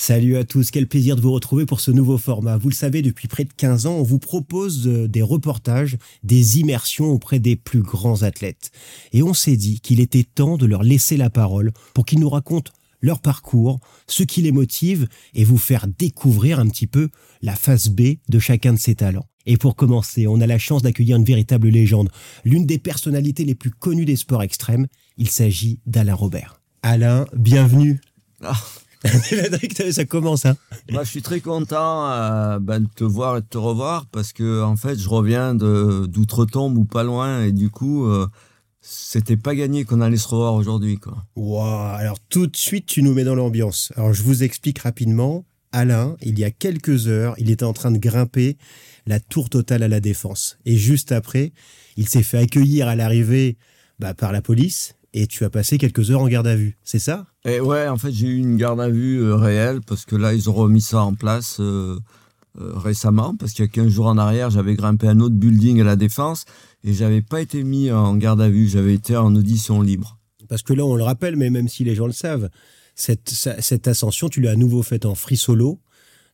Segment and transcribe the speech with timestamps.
[0.00, 2.56] Salut à tous, quel plaisir de vous retrouver pour ce nouveau format.
[2.56, 6.60] Vous le savez, depuis près de 15 ans, on vous propose euh, des reportages, des
[6.60, 8.70] immersions auprès des plus grands athlètes.
[9.12, 12.28] Et on s'est dit qu'il était temps de leur laisser la parole pour qu'ils nous
[12.28, 17.08] racontent leur parcours, ce qui les motive et vous faire découvrir un petit peu
[17.42, 19.26] la face B de chacun de ces talents.
[19.46, 22.08] Et pour commencer, on a la chance d'accueillir une véritable légende,
[22.44, 24.86] l'une des personnalités les plus connues des sports extrêmes.
[25.16, 26.60] Il s'agit d'Alain Robert.
[26.84, 28.00] Alain, bienvenue.
[28.44, 28.62] Ah.
[29.92, 30.46] ça commence.
[30.46, 30.56] Hein
[30.90, 34.32] Moi, je suis très content euh, ben, de te voir et de te revoir parce
[34.32, 38.26] que en fait, je reviens de d'outre-tombe ou pas loin et du coup, euh,
[38.80, 40.98] c'était pas gagné qu'on allait se revoir aujourd'hui.
[41.36, 41.62] Wow.
[41.62, 43.92] Alors tout de suite, tu nous mets dans l'ambiance.
[43.96, 45.44] Alors je vous explique rapidement.
[45.70, 48.56] Alain, il y a quelques heures, il était en train de grimper
[49.06, 50.56] la tour totale à la défense.
[50.64, 51.52] Et juste après,
[51.98, 53.58] il s'est fait accueillir à l'arrivée
[53.98, 56.98] bah, par la police et tu as passé quelques heures en garde à vue, c'est
[56.98, 57.26] ça?
[57.44, 60.34] Et ouais, en fait, j'ai eu une garde à vue euh, réelle parce que là,
[60.34, 61.98] ils ont remis ça en place euh,
[62.60, 63.34] euh, récemment.
[63.36, 65.96] Parce qu'il y a 15 jours en arrière, j'avais grimpé un autre building à la
[65.96, 66.44] Défense
[66.84, 70.18] et j'avais pas été mis en garde à vue, j'avais été en audition libre.
[70.48, 72.48] Parce que là, on le rappelle, mais même si les gens le savent,
[72.94, 75.80] cette, cette ascension, tu l'as à nouveau faite en free solo.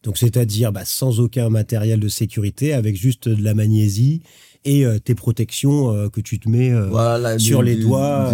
[0.03, 4.23] Donc, c'est-à-dire bah, sans aucun matériel de sécurité, avec juste de la magnésie
[4.65, 8.33] et euh, tes protections euh, que tu te mets euh, sur les doigts.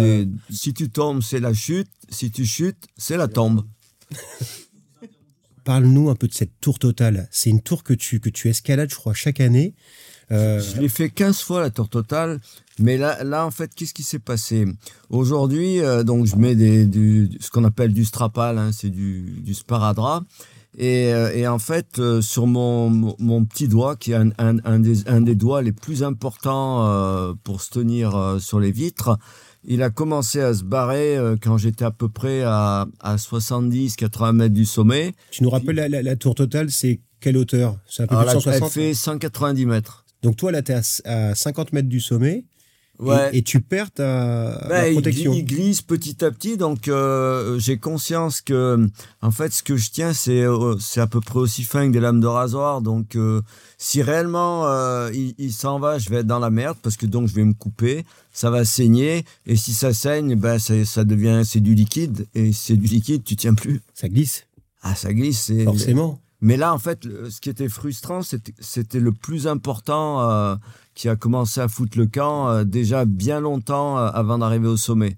[0.49, 1.89] si tu tombes, c'est la chute.
[2.09, 3.65] Si tu chutes, c'est la tombe.
[5.63, 7.27] Parle-nous un peu de cette tour totale.
[7.31, 9.73] C'est une tour que tu, que tu escalades, je crois, chaque année.
[10.31, 12.39] Je l'ai fait 15 fois, la tour totale.
[12.79, 14.65] Mais là, là en fait, qu'est-ce qui s'est passé?
[15.09, 19.53] Aujourd'hui, donc je mets des, du, ce qu'on appelle du strapal, hein, c'est du, du
[19.53, 20.23] sparadrap.
[20.77, 24.57] Et, euh, et, en fait, euh, sur mon, mon, petit doigt, qui est un, un,
[24.63, 29.17] un, des, un, des, doigts les plus importants euh, pour se tenir sur les vitres,
[29.63, 34.53] il a commencé à se barrer quand j'étais à peu près à, à 70-80 mètres
[34.55, 35.13] du sommet.
[35.29, 37.77] Tu nous rappelles la, la, la, tour totale, c'est quelle hauteur?
[37.87, 40.05] C'est un peu plus de 160 Elle fait 190 mètres.
[40.23, 42.45] Donc toi, là, tu es à, à 50 mètres du sommet.
[43.33, 44.59] Et, tu perds ta,
[44.93, 45.33] protection.
[45.33, 48.87] Il, glisse petit à petit, donc euh, j'ai conscience que,
[49.21, 51.93] en fait, ce que je tiens, c'est euh, c'est à peu près aussi fin que
[51.93, 52.81] des lames de rasoir.
[52.81, 53.41] Donc, euh,
[53.77, 54.67] si réellement
[55.09, 57.45] il, il s'en va, je vais être dans la merde parce que donc je vais
[57.45, 61.73] me couper, ça va saigner, et si ça saigne, ben ça, ça devient c'est du
[61.73, 63.81] liquide, et c'est du liquide, tu tiens plus.
[63.93, 64.45] Ça glisse.
[64.83, 65.51] Ah, ça glisse.
[65.65, 66.19] Forcément.
[66.43, 70.57] Mais là, en fait, ce qui était frustrant, c'était le plus important
[70.93, 74.77] qui a commencé à foutre le camp euh, déjà bien longtemps euh, avant d'arriver au
[74.77, 75.15] sommet.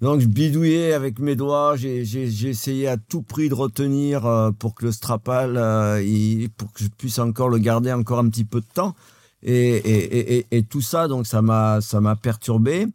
[0.00, 4.22] Donc, je bidouillais avec mes doigts, j'ai essayé à tout prix de retenir
[4.58, 5.52] pour que le strapal,
[6.56, 8.94] pour que je puisse encore le garder encore un petit peu de temps.
[9.42, 12.86] Et, tout ça, donc, ça m'a perturbé.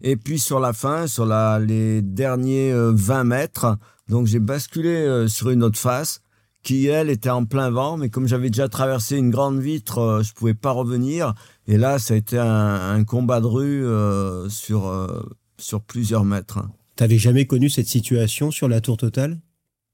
[0.00, 5.62] Et puis, sur la fin, sur les derniers 20 mètres, donc, j'ai basculé sur une
[5.62, 6.20] autre face
[6.62, 10.22] qui elle était en plein vent, mais comme j'avais déjà traversé une grande vitre, euh,
[10.22, 11.34] je pouvais pas revenir.
[11.70, 15.22] Et là, ça a été un, combat de rue euh, sur euh,
[15.56, 16.58] sur plusieurs mètres.
[16.96, 19.38] T'avais jamais connu cette situation sur la tour totale?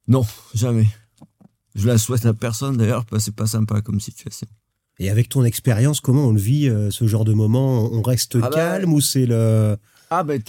[0.08, 0.86] Non, jamais.
[1.74, 4.46] Je la souhaite à personne d'ailleurs, parce que c'est pas sympa comme situation.
[4.98, 7.92] Et avec ton expérience, comment on le vit ce genre de moment?
[7.92, 9.76] On reste ah bah, calme ou c'est le
[10.08, 10.40] Ah ben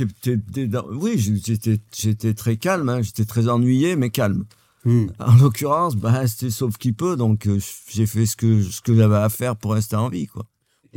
[0.93, 3.01] oui, j'étais j'étais très calme, hein.
[3.01, 4.45] j'étais très ennuyé mais calme.
[4.85, 5.07] Hmm.
[5.19, 7.59] En l'occurrence, bah, c'était sauf qui peut, donc euh,
[7.89, 10.27] j'ai fait ce que, ce que j'avais à faire pour rester en vie.
[10.27, 10.45] quoi.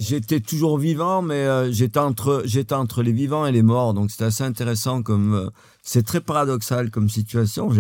[0.01, 4.11] J'étais toujours vivant, mais euh, j'étais entre j'étais entre les vivants et les morts, donc
[4.11, 5.51] c'était assez intéressant comme euh,
[5.83, 7.71] c'est très paradoxal comme situation.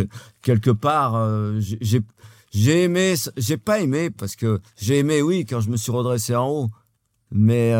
[0.42, 1.18] Quelque part,
[1.60, 2.02] j'ai
[2.52, 6.36] j'ai aimé, j'ai pas aimé parce que j'ai aimé oui quand je me suis redressé
[6.36, 6.70] en haut,
[7.32, 7.74] mais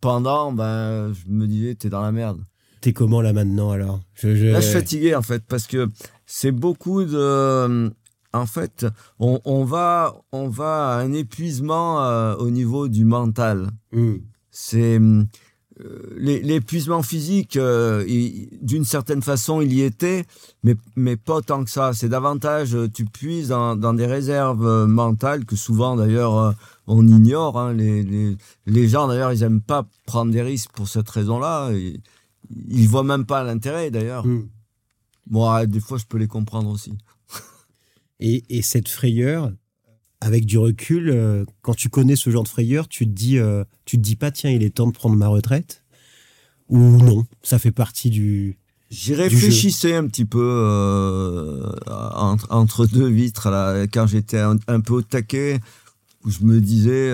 [0.00, 2.40] pendant, ben je me disais t'es dans la merde.
[2.80, 4.00] T'es comment là maintenant alors?
[4.14, 5.88] Je, Là je suis fatigué en fait parce que
[6.24, 7.90] c'est beaucoup de euh,
[8.32, 8.86] en fait,
[9.18, 13.70] on, on, va, on va à un épuisement euh, au niveau du mental.
[13.92, 14.16] Hmm.
[14.50, 15.28] C'est euh,
[16.16, 20.24] l'épuisement physique, d'une certaine façon, il y était,
[20.62, 21.92] mais, mais pas tant que ça.
[21.92, 26.54] C'est davantage, tu puises dans, dans, des réserves mentales que souvent, d'ailleurs,
[26.86, 27.58] on ignore.
[27.58, 27.72] Hein.
[27.72, 28.36] Les, les,
[28.66, 31.70] les, gens, d'ailleurs, ils aiment pas prendre des risques pour cette raison-là.
[31.72, 32.00] Ils,
[32.68, 34.26] ils voient même pas l'intérêt, d'ailleurs.
[34.26, 34.48] Hmm.
[35.30, 36.92] Moi, des fois, je peux les comprendre aussi.
[38.20, 39.50] Et, et, cette frayeur,
[40.20, 43.64] avec du recul, euh, quand tu connais ce genre de frayeur, tu te dis, euh,
[43.86, 45.82] tu te dis pas, tiens, il est temps de prendre ma retraite
[46.68, 48.58] Ou non, ça fait partie du.
[48.90, 54.94] J'y réfléchissais un petit peu euh, entre, entre, deux vitres là, quand j'étais un, peu
[54.94, 55.60] au taquet,
[56.24, 57.12] où je me disais,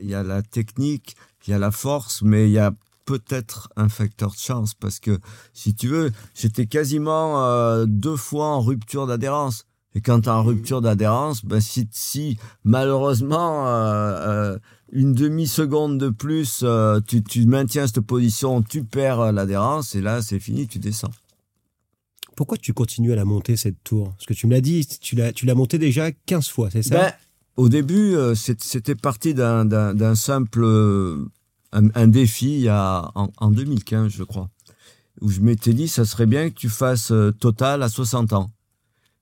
[0.00, 1.16] il y a la technique,
[1.46, 2.72] il y a la force, mais il y a
[3.06, 5.18] peut-être un facteur de chance parce que
[5.52, 9.65] si tu veux, j'étais quasiment deux fois en rupture d'adhérence
[9.96, 14.58] Et quand tu as en rupture d'adhérence, ben si, si malheureusement euh, euh,
[14.92, 20.20] une demi-seconde de plus, euh, tu, tu maintiens cette position, tu perds l'adhérence et là
[20.20, 21.12] c'est fini, tu descends.
[22.36, 24.10] Pourquoi tu continues à la monter cette tour?
[24.10, 26.82] Parce que tu me l'as dit, tu l'as, tu l'as montée déjà 15 fois, c'est
[26.82, 26.94] ça?
[26.98, 27.12] Ben,
[27.56, 30.62] Au début, c'était parti d'un simple
[31.72, 34.50] un, défi en, en 2015, je crois,
[35.22, 38.50] où je m'étais dit, ça serait bien que tu fasses total à 60 ans.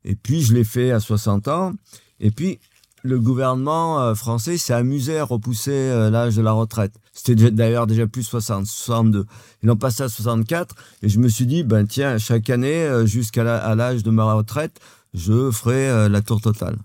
[0.04, 1.72] Et puis, je l'ai fait à 60 ans.
[2.20, 2.58] Et puis,
[3.04, 6.94] le gouvernement euh, français s'est amusé à repousser euh, l'âge de la retraite.
[7.12, 9.26] C'était d'ailleurs déjà plus 60, 62.
[9.62, 10.74] Ils l'ont passé à 64.
[11.02, 14.80] Et je me suis dit, ben tiens, chaque année, euh, jusqu'à l'âge de ma retraite,
[15.12, 16.76] je ferai la tour totale.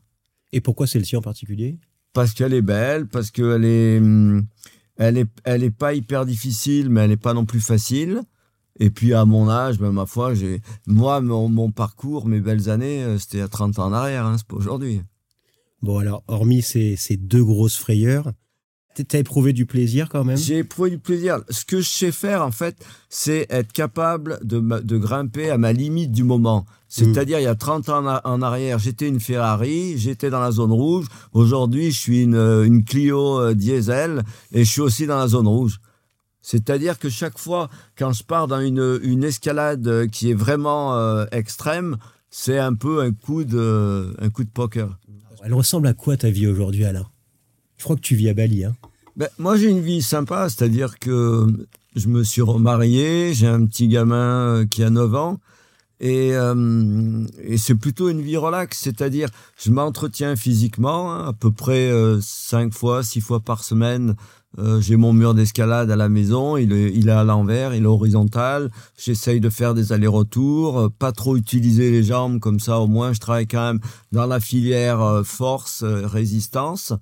[0.52, 1.80] Et pourquoi celle-ci en particulier?
[2.14, 4.46] Parce qu'elle est belle, parce qu'elle est, hum,
[4.98, 8.22] elle est, elle est pas hyper difficile, mais elle n'est pas non plus facile.
[8.80, 13.04] Et puis à mon âge, ben, ma foi, j'ai moi mon, parcours, mes belles années,
[13.04, 15.02] euh, c'était à 30 ans en arrière, hein, c'est pas aujourd'hui.
[15.82, 18.32] Bon alors, hormis ces, ces deux grosses frayeurs,
[19.08, 20.38] T'as éprouvé du plaisir quand même?
[20.38, 21.40] J'ai éprouvé du plaisir.
[21.50, 22.76] Ce que je sais faire, en fait,
[23.08, 26.66] c'est être capable de, de, grimper à ma limite du moment.
[26.88, 30.72] C'est-à-dire, il y a 30 ans en arrière, j'étais une Ferrari, j'étais dans la zone
[30.72, 31.06] rouge.
[31.34, 35.48] Aujourd'hui, je suis une, une Clio euh, diesel et je suis aussi dans la zone
[35.48, 35.80] rouge.
[36.42, 41.26] C'est-à-dire que chaque fois, quand je pars dans une, une escalade qui est vraiment euh,
[41.32, 41.98] extrême,
[42.30, 44.98] c'est un peu un coup, de, un coup de poker.
[45.44, 47.08] Elle ressemble à quoi ta vie aujourd'hui, Alain?
[47.78, 48.66] Je crois que tu vis à Bali.
[48.66, 48.76] Hein
[49.16, 51.48] ben, moi, j'ai une vie sympa, c'est-à-dire que
[51.96, 55.40] je me suis remarié, j'ai un petit gamin qui a 9 ans.
[56.00, 61.52] Et, euh, et c'est plutôt une vie relaxe, c'est-à-dire je m'entretiens physiquement hein, à peu
[61.52, 64.16] près euh, cinq fois, six fois par semaine
[64.58, 67.84] euh, j'ai mon mur d'escalade à la maison, il est, il est à l'envers, il
[67.84, 68.72] est horizontal.
[68.98, 73.14] J'essaye de faire des allers-retours, euh, pas trop utiliser les jambes, comme ça au moins
[73.14, 73.80] je travaille quand même
[74.12, 76.94] dans la filière euh, force, résistance.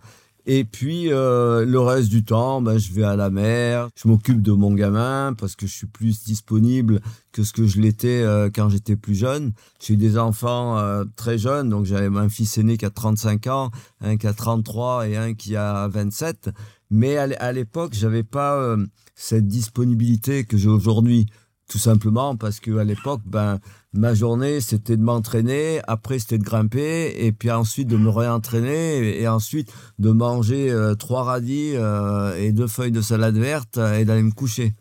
[0.50, 4.54] Et puis le reste du temps, ben, je vais à la mer, je m'occupe de
[4.54, 7.02] mon gamin parce que je suis plus disponible
[7.34, 8.24] que ce que je l'étais
[8.56, 9.52] quand j'étais plus jeune.
[9.82, 10.82] J'ai eu des enfants
[11.18, 15.10] très jeunes, donc j'avais un fils aîné qui a 35 ans, un qui a 33
[15.10, 16.50] et un qui a 27.
[16.90, 18.86] Mais à l'époque, j'avais pas euh,
[19.16, 21.28] cette disponibilité que j'ai aujourd'hui.
[21.70, 23.60] Tout simplement parce que à l'époque, ben,
[23.94, 29.20] ma journée, c'était de m'entraîner, après c'était de grimper, et puis ensuite de me réentraîner,
[29.20, 34.06] et, ensuite de manger euh, trois radis euh, et deux feuilles de salade verte et
[34.06, 34.76] d'aller me coucher.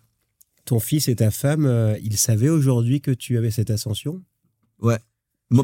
[0.64, 4.22] Ton fils et ta femme, ils savaient aujourd'hui que tu avais cette ascension?
[4.80, 4.98] Ouais.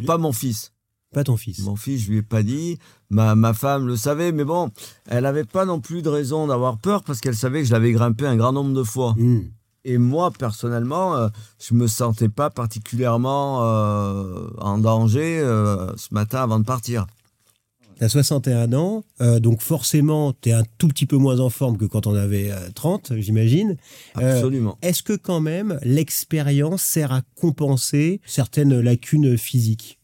[0.06, 0.72] Pas mon fils.
[1.12, 1.60] Pas ton fils.
[1.60, 2.78] Mon fils, je lui ai pas dit.
[3.10, 4.70] Ma, ma femme le savait, mais bon,
[5.06, 7.92] elle n'avait pas non plus de raison d'avoir peur parce qu'elle savait que je l'avais
[7.92, 9.14] grimpé un grand nombre de fois.
[9.18, 9.42] Hmm.
[9.84, 16.12] Et moi, personnellement, je euh, je me sentais pas particulièrement euh, en danger euh, ce
[16.12, 17.06] matin avant de partir.
[17.96, 19.04] Tu as 61 ans,
[19.38, 22.50] donc forcément, tu es un tout petit peu moins en forme que quand on avait
[22.74, 23.76] 30, j'imagine.
[24.14, 24.76] Absolument.
[24.82, 30.00] Est-ce que quand même l'expérience sert à compenser certaines lacunes physiques?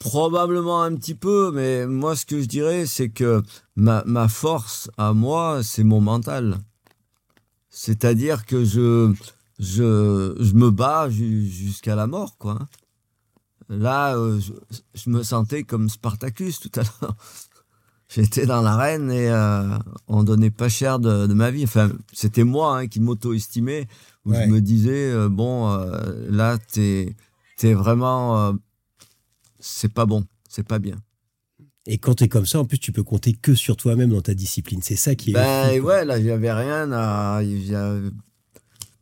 [0.00, 3.42] Probablement un petit peu, mais moi ce que je dirais, c'est que
[3.76, 6.58] ma, ma, force à moi, c'est mon mental.
[7.84, 9.12] C'est-à-dire que je,
[9.58, 12.68] je, je me bats jusqu'à la mort, quoi.
[13.68, 14.38] Là, euh,
[14.94, 17.16] je, me sentais comme Spartacus tout à l'heure.
[18.08, 21.64] J'étais dans l'arène et euh, on donnait pas cher de, de ma vie.
[21.64, 23.88] Enfin, c'était moi hein, qui m'auto-estimais,
[24.26, 27.16] où je me disais, euh, bon, euh, là, t'es
[27.64, 28.56] es vraiment
[29.58, 30.98] c'est pas bon, c'est pas bien.
[31.86, 34.20] Et quand tu es comme ça, en plus, tu peux compter que sur toi-même dans
[34.20, 34.80] ta discipline.
[34.82, 35.34] C'est ça qui est.
[35.34, 37.40] Ben ouais, là, il n'y avait rien à.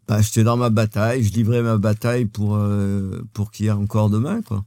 [0.08, 3.72] Ben, j'étais dans ma bataille, je livrais ma bataille pour, euh, pour qu'il y ait
[3.72, 4.64] encore demain, quoi.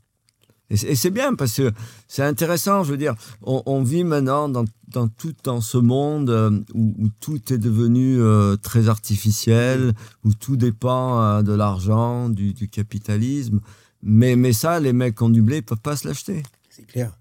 [0.70, 1.72] Et c'est bien parce que
[2.08, 6.62] c'est intéressant, je veux dire, on, vit maintenant dans, dans, tout dans ce monde euh,
[6.74, 9.94] où, tout est devenu euh, très artificiel,
[10.24, 13.60] où tout dépend de l'argent, du, du capitalisme.
[14.02, 16.42] Mais, mais ça, les mecs qui ont du blé ne peuvent pas se l'acheter.
[16.70, 17.12] C'est clair.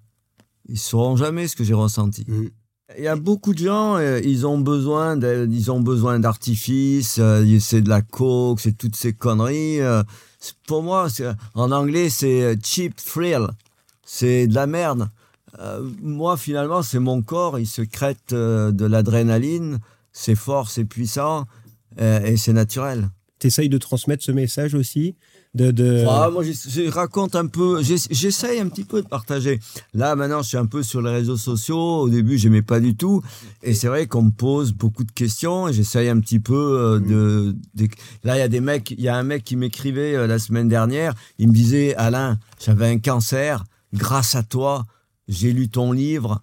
[0.68, 2.24] Ils sauront jamais ce que j'ai ressenti.
[2.26, 2.48] Mm.
[2.98, 7.58] Il y a beaucoup de gens, euh, ils ont besoin ils ont besoin d'artifice, euh,
[7.58, 9.80] c'est de la coke, c'est toutes ces conneries.
[9.80, 10.02] Euh.
[10.66, 11.08] pour moi,
[11.54, 13.46] en anglais, c'est cheap thrill.
[14.04, 15.08] C'est de la merde.
[16.02, 19.78] moi, finalement, c'est mon corps, il se crête de l'adrénaline,
[20.12, 21.46] c'est fort, c'est puissant
[21.98, 23.08] et c'est naturel.
[23.38, 25.16] Tu essayes de transmettre ce message aussi
[25.54, 29.60] de, Ah, moi, je, raconte un peu, j'essaye un petit peu de partager.
[29.92, 32.00] Là, maintenant, je suis un peu sur les réseaux sociaux.
[32.00, 33.22] Au début, j'aimais pas du tout.
[33.62, 37.00] Et c'est vrai qu'on me pose beaucoup de questions et j'essaye un petit peu euh,
[37.00, 37.54] de,
[38.24, 40.38] Là, il y a des mecs, il y a un mec qui m'écrivait euh, la
[40.38, 41.14] semaine dernière.
[41.38, 43.64] Il me disait, Alain, j'avais un cancer.
[43.92, 44.86] grâce à toi,
[45.28, 46.40] j'ai lu ton livre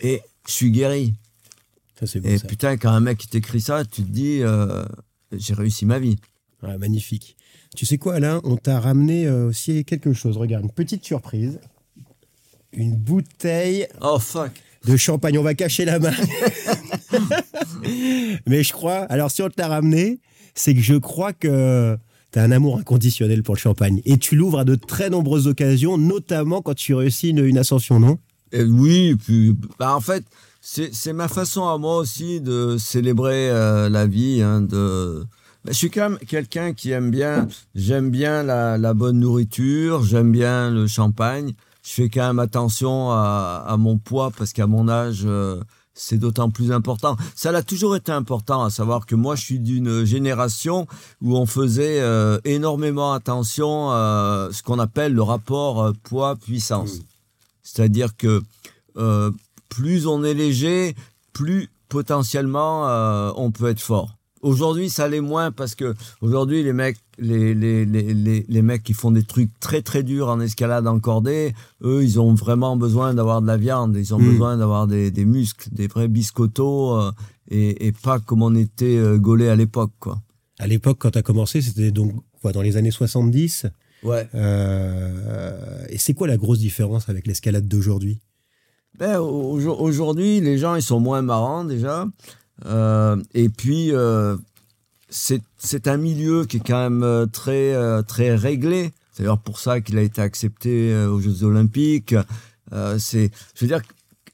[0.00, 1.14] et je suis guéri.
[2.00, 2.46] Ça, c'est beau, Et ça.
[2.48, 4.84] putain, quand un mec t'écrit ça, tu te dis, euh,
[5.30, 6.16] j'ai réussi ma vie.
[6.62, 7.36] Ouais, magnifique.
[7.78, 10.36] Tu sais quoi, Alain On t'a ramené euh, aussi quelque chose.
[10.36, 11.60] Regarde, une petite surprise.
[12.72, 14.50] Une bouteille Oh fuck.
[14.84, 15.38] de champagne.
[15.38, 16.10] On va cacher la main.
[18.48, 20.18] Mais je crois, alors si on te l'a ramené,
[20.56, 21.96] c'est que je crois que
[22.32, 24.02] tu as un amour inconditionnel pour le champagne.
[24.04, 28.00] Et tu l'ouvres à de très nombreuses occasions, notamment quand tu réussis une, une ascension,
[28.00, 28.18] non?
[28.50, 30.24] Et oui, puis bah, en fait,
[30.60, 34.42] c'est c'est ma façon à moi aussi de célébrer euh, la vie.
[34.42, 35.22] hein, de...
[35.68, 40.02] bah, je suis quand même quelqu'un qui aime bien, j'aime bien la, la bonne nourriture,
[40.02, 41.52] j'aime bien le champagne.
[41.82, 45.60] Je fais quand même attention à, à mon poids parce qu'à mon âge, euh,
[45.92, 47.18] c'est d'autant plus important.
[47.34, 50.86] Ça l'a toujours été important, à savoir que moi, je suis d'une génération
[51.20, 57.00] où on faisait euh, énormément attention à ce qu'on appelle le rapport euh, poids-puissance.
[57.62, 58.40] C'est-à-dire que
[59.68, 60.96] plus on est léger,
[61.34, 62.84] plus potentiellement
[63.36, 64.17] on peut être fort.
[64.42, 68.82] Aujourd'hui, ça l'est moins parce que aujourd'hui, les mecs, les, les, les, les, les mecs
[68.82, 72.76] qui font des trucs très très durs en escalade en cordée, eux, ils ont vraiment
[72.76, 74.30] besoin d'avoir de la viande, ils ont Mm.
[74.30, 77.10] besoin d'avoir des, des muscles, des vrais biscottos euh,
[77.50, 80.20] et, et pas comme on était euh, gaulé à l'époque, quoi.
[80.60, 83.66] À l'époque, quand tu as commencé, c'était donc quoi, dans les années 70.
[84.04, 84.28] Ouais.
[84.34, 88.20] Euh, et c'est quoi la grosse différence avec l'escalade d'aujourd'hui?
[88.98, 92.06] Ben, au- au- aujourd'hui, les gens, ils sont moins marrants déjà.
[92.66, 94.36] Euh, et puis, euh,
[95.08, 97.74] c'est un milieu qui est quand même euh, très,
[98.04, 98.92] très réglé.
[99.12, 102.14] C'est d'ailleurs pour ça qu'il a été accepté aux Jeux Olympiques.
[102.70, 103.28] Je
[103.60, 103.82] veux dire,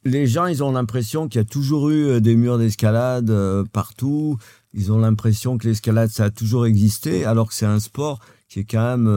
[0.04, 3.32] les gens, ils ont l'impression qu'il y a toujours eu des murs d'escalade
[3.72, 4.36] partout.
[4.74, 8.60] Ils ont l'impression que l'escalade, ça a toujours existé, alors que c'est un sport qui
[8.60, 9.08] est quand même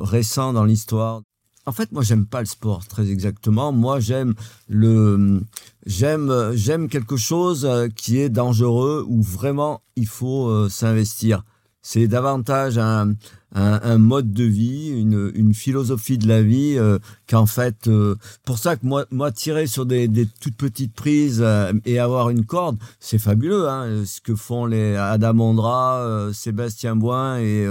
[0.00, 1.20] récent dans l'histoire.
[1.70, 3.70] En fait, moi, j'aime pas le sport très exactement.
[3.70, 4.34] Moi, j'aime
[4.68, 5.40] le,
[5.86, 11.44] j'aime, j'aime quelque chose euh, qui est dangereux où vraiment il faut euh, s'investir.
[11.80, 13.14] C'est davantage un,
[13.52, 16.98] un, mode de vie, une, une philosophie de la vie euh,
[17.28, 21.44] qu'en fait, euh, pour ça que moi, moi tirer sur des, des toutes petites prises
[21.84, 23.68] et avoir une corde, c'est fabuleux.
[23.68, 27.66] Hein, ce que font les Adam Ondra, euh, Sébastien Boin et,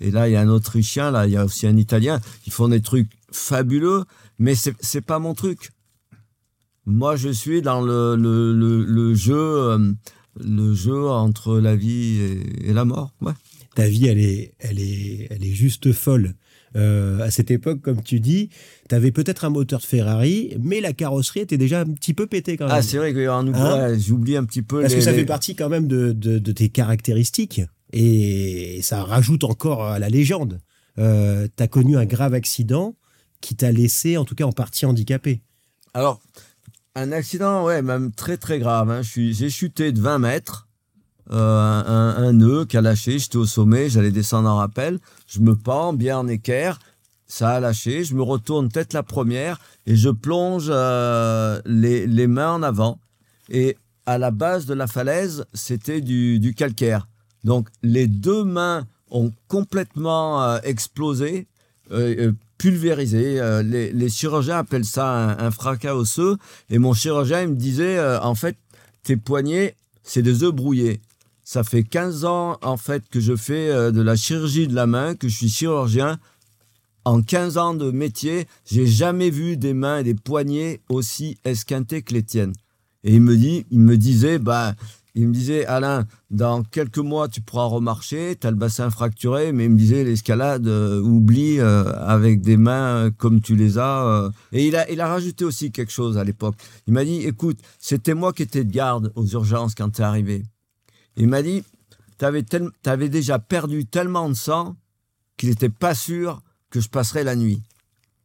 [0.00, 2.20] et là il y a un Autrichien, là il y a aussi un Italien.
[2.46, 4.04] Ils font des trucs fabuleux,
[4.38, 5.70] mais c'est pas mon truc.
[6.86, 9.92] Moi, je suis dans le, le, le, le jeu, euh,
[10.40, 13.14] le jeu entre la vie et, et la mort.
[13.20, 13.32] Ouais.
[13.74, 16.34] Ta vie, elle est, elle est, elle est juste folle.
[16.74, 18.48] Euh, à cette époque, comme tu dis,
[18.88, 22.26] tu avais peut-être un moteur de Ferrari, mais la carrosserie était déjà un petit peu
[22.26, 22.74] pétée quand même.
[22.74, 24.80] Ah, c'est vrai que Hein ouais, j'oublie un petit peu.
[24.80, 27.60] Parce les- que ça les- fait partie quand même de, de, de tes caractéristiques.
[27.92, 30.60] Et ça rajoute encore à la légende.
[30.98, 32.96] Euh, tu as connu un grave accident
[33.42, 35.42] qui t'a laissé, en tout cas en partie handicapé.
[35.92, 36.20] Alors,
[36.94, 38.90] un accident, ouais, même très très grave.
[38.90, 39.02] hein.
[39.02, 40.68] J'ai chuté de 20 mètres,
[41.30, 45.54] euh, un, nœud qui a lâché, j'étais au sommet, j'allais descendre en rappel, je me
[45.54, 46.78] pends bien en équerre,
[47.26, 52.26] ça a lâché, je me retourne tête la première et je plonge euh, les, les
[52.26, 52.98] mains en avant.
[53.48, 57.08] Et à la base de la falaise, c'était du, calcaire.
[57.44, 61.46] Donc les deux mains ont complètement euh, explosé,
[62.62, 63.40] pulvérisé.
[63.40, 66.36] Euh, les, chirurgiens appellent ça un, un fracas osseux.
[66.70, 68.56] Et mon chirurgien il me disait, euh, en fait,
[69.02, 71.00] tes poignets, c'est des œufs brouillés.
[71.42, 74.86] Ça fait 15 ans, en fait, que je fais euh, de la chirurgie de la
[74.86, 76.20] main, que je suis chirurgien.
[77.04, 82.02] En 15 ans de métier, j'ai jamais vu des mains et des poignets aussi esquintés
[82.02, 82.52] que les tiennes.
[83.02, 84.76] Et il me dit, il me disait, bah,
[85.14, 89.52] il me disait, Alain, dans quelques mois, tu pourras remarcher, tu as le bassin fracturé,
[89.52, 93.78] mais il me disait, l'escalade, euh, oublie euh, avec des mains euh, comme tu les
[93.78, 94.30] as.
[94.52, 96.54] Et il a, il a rajouté aussi quelque chose à l'époque.
[96.86, 100.04] Il m'a dit, écoute, c'était moi qui étais de garde aux urgences quand tu es
[100.04, 100.44] arrivé.
[101.16, 101.62] Il m'a dit,
[102.18, 102.24] tu
[102.88, 104.76] avais, déjà perdu tellement de sang
[105.36, 106.40] qu'il n'était pas sûr
[106.70, 107.62] que je passerais la nuit.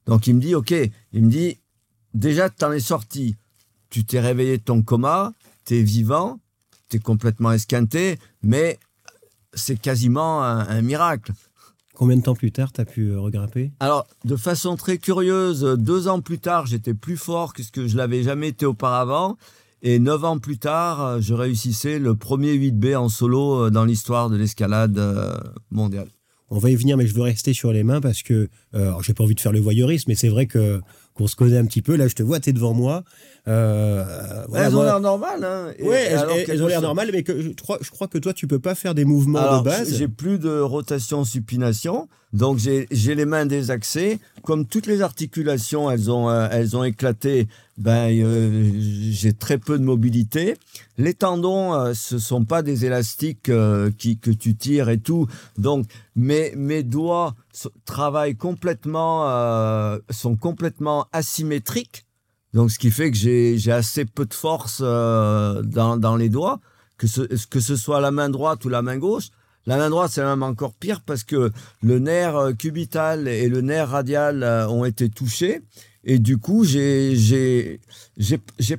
[0.06, 0.72] Donc il me dit, ok,
[1.12, 1.58] il me dit,
[2.14, 3.36] déjà, tu en es sorti.
[3.90, 5.34] Tu t'es réveillé de ton coma,
[5.66, 6.40] tu es vivant,
[6.94, 8.80] es complètement esquinté, mais
[9.54, 11.34] c'est quasiment un, un miracle.
[11.94, 13.72] Combien de temps plus tard, tu as pu euh, regrimper?
[13.80, 17.88] Alors, de façon très curieuse, deux ans plus tard, j'étais plus fort que ce que
[17.88, 19.36] je l'avais jamais été auparavant.
[19.82, 23.86] Et neuf ans plus tard, euh, je réussissais le premier 8B en solo euh, dans
[23.86, 25.00] l'histoire de l'escalade
[25.72, 26.10] mondiale.
[26.50, 29.14] On va y venir, mais je veux rester sur les mains parce que, euh, j'ai
[29.14, 30.82] pas envie de faire le voyeurisme, mais c'est vrai que
[31.14, 31.96] qu'on se connaît un petit peu.
[31.96, 33.04] Là, je te vois, tu es devant moi.
[33.48, 34.04] Euh,
[34.56, 35.44] elles ont l'air normales.
[35.44, 36.10] Hein, ouais,
[36.48, 38.76] elles, ont l'air normales, mais que je, crois, je crois que toi, tu peux pas
[38.76, 39.96] faire des mouvements de base.
[39.96, 44.20] J'ai plus de rotation supination, donc j'ai les mains désaxées.
[44.44, 47.48] Comme toutes les articulations, elles ont, euh, elles ont éclaté.
[47.78, 48.72] Ben, euh,
[49.12, 50.56] j'ai très peu de mobilité.
[50.98, 53.52] Les tendons, euh, ce sont pas des élastiques
[53.98, 55.28] qui, que tu tires et tout.
[55.58, 55.86] Donc,
[56.16, 57.36] mes, mes doigts
[57.86, 62.07] travaillent complètement, sont complètement asymétriques.
[62.58, 66.60] Donc, ce qui fait que j'ai assez peu de force euh, dans, dans, les doigts,
[66.98, 69.26] que ce, que ce soit la main droite ou la main gauche.
[69.68, 71.52] La main droite, c'est même encore pire parce que
[71.84, 75.62] le nerf euh, cubital et le nerf radial euh, ont été touchés.
[76.04, 77.78] Et du coup, j'ai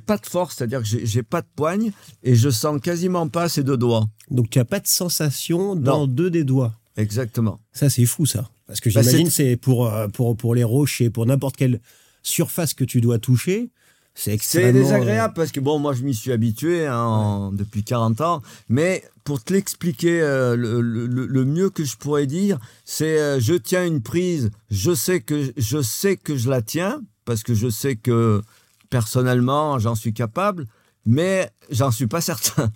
[0.05, 3.63] pas de force, c'est-à-dire que j'ai pas de poigne et je sens quasiment pas ces
[3.63, 4.09] deux doigts.
[4.29, 6.73] Donc, tu as pas de sensation dans deux des doigts.
[6.97, 7.61] Exactement.
[7.71, 8.49] Ça, c'est fou, ça.
[8.67, 11.79] Parce que bah, j'imagine c'est pour, pour, pour les rochers, pour n'importe quel
[12.23, 13.71] surface que tu dois toucher,
[14.19, 14.73] c'est extrêmement...
[14.73, 19.41] Désagréable parce que bon, moi je m'y suis habitué hein, depuis 40 ans, mais pour
[19.41, 24.51] te l'expliquer euh, le, mieux que je pourrais dire, c'est euh, je tiens une prise,
[24.69, 28.41] je sais que je sais que je la tiens parce que je sais que
[28.89, 30.67] personnellement j'en suis capable,
[31.05, 32.71] mais j'en suis pas certain.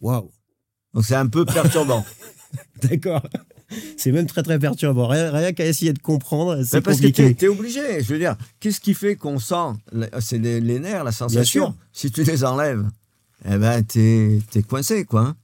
[0.00, 0.30] Waouh.
[0.92, 2.04] Donc c'est un peu perturbant.
[2.82, 3.22] D'accord.
[3.96, 5.06] c'est même très très perturbant.
[5.08, 7.34] Rien, rien qu'à essayer de comprendre, c'est parce compliqué.
[7.34, 8.02] que tu es, obligé.
[8.02, 9.78] Je veux dire, qu'est-ce qui fait qu'on sent
[10.20, 11.74] C'est les, nerfs, la sensation?
[11.92, 12.84] Si tu les enlèves,
[13.48, 15.20] eh ben, t'es es coincé, quoi.
[15.20, 15.36] Hein.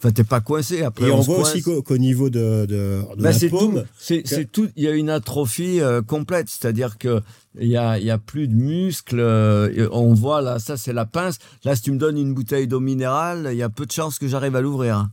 [0.00, 1.08] Enfin, t'es pas coincé après.
[1.08, 4.68] Et on, voit aussi qu'au niveau de, de, ben, la paume, c'est tout.
[4.76, 7.20] Il y a une atrophie euh, complète, c'est-à-dire que
[7.58, 9.18] il y a, y a plus de muscles.
[9.18, 11.38] Euh, on voit là, ça c'est la pince.
[11.64, 14.20] Là, si tu me donnes une bouteille d'eau minérale, il y a peu de chances
[14.20, 15.08] que j'arrive à l'ouvrir.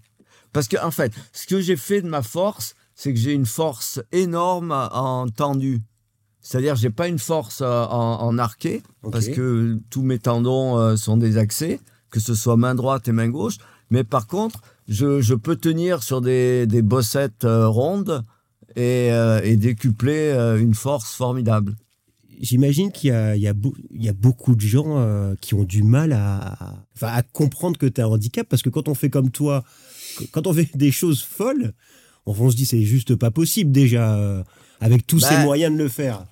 [0.55, 3.45] Parce que, en fait, ce que j'ai fait de ma force, c'est que j'ai une
[3.45, 5.81] force énorme en tendu.
[6.39, 8.81] C'est-à-dire, j'ai pas une force euh, en, arqué,
[9.11, 13.27] parce que tous mes tendons euh, sont désaxés, que ce soit main droite et main
[13.27, 13.57] gauche.
[13.89, 18.23] Mais par contre, je, peux tenir sur des, bossettes euh, rondes
[18.77, 19.11] et,
[19.57, 21.75] décupler une force formidable.
[22.39, 27.87] J'imagine qu'il y, a, beaucoup de gens qui ont du mal à, à comprendre que
[27.87, 29.65] tu as un handicap, parce que quand on fait comme toi,
[30.31, 31.73] quand on fait des choses folles,
[32.25, 34.43] on, se dit c'est juste pas possible déjà, euh,
[34.79, 36.25] avec tous ces ben, moyens de le faire.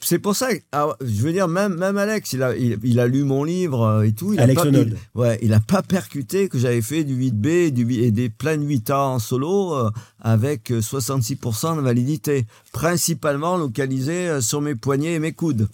[0.00, 3.24] C'est pour ça, ah, je veux dire, même, même Alex, il a, il, a lu
[3.24, 4.32] mon livre euh, et tout.
[4.32, 4.78] Il Alex a pas,
[5.14, 8.94] ouais, il a pas percuté que j'avais fait du 8B du, et des pleins 8A
[8.94, 15.68] en solo euh, avec 66% de validité, principalement localisé sur mes poignets et mes coudes.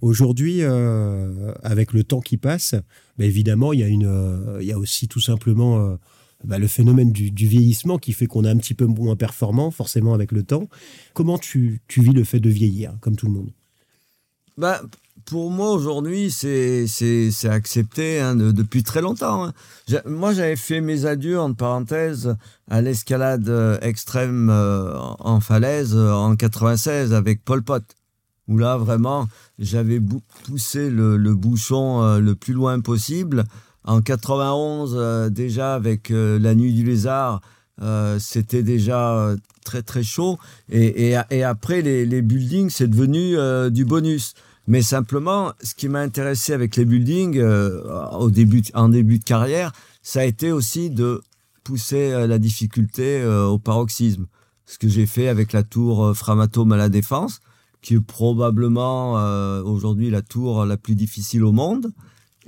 [0.00, 2.76] Aujourd'hui, avec le temps qui passe,
[3.18, 5.98] bah, évidemment, il y, a une, il y a aussi tout simplement
[6.44, 10.14] bah, le phénomène du, vieillissement qui fait qu'on est un petit peu moins performant, forcément,
[10.14, 10.68] avec le temps.
[11.14, 13.50] Comment tu, vis le fait de vieillir, comme tout le monde?
[14.56, 14.80] Bah,
[15.24, 16.86] Pour moi, aujourd'hui, c'est
[17.44, 19.46] accepté hein, depuis très longtemps.
[19.46, 19.52] Hein.
[20.06, 22.36] Moi, j'avais fait mes adieux, entre parenthèses,
[22.70, 27.82] à l'escalade euh, extrême euh, en falaise euh, en 96 avec Pol Pot
[28.46, 30.00] où là vraiment j'avais
[30.44, 33.44] poussé le, bouchon le plus loin possible
[33.84, 37.40] en 91, euh, déjà avec euh, la nuit du lézard,
[37.80, 40.38] euh, c'était déjà très très chaud.
[40.70, 43.36] Et, après, les, buildings, c'est devenu
[43.70, 44.34] du bonus.
[44.66, 49.72] Mais simplement, ce qui m'a intéressé avec les buildings au début, en début de carrière,
[50.02, 51.22] ça a été aussi de
[51.62, 54.26] pousser la difficulté au paroxysme.
[54.66, 57.40] Ce que j'ai fait avec la tour Framatome à la Défense,
[57.80, 59.12] qui est probablement
[59.62, 61.92] aujourd'hui la tour la plus difficile au monde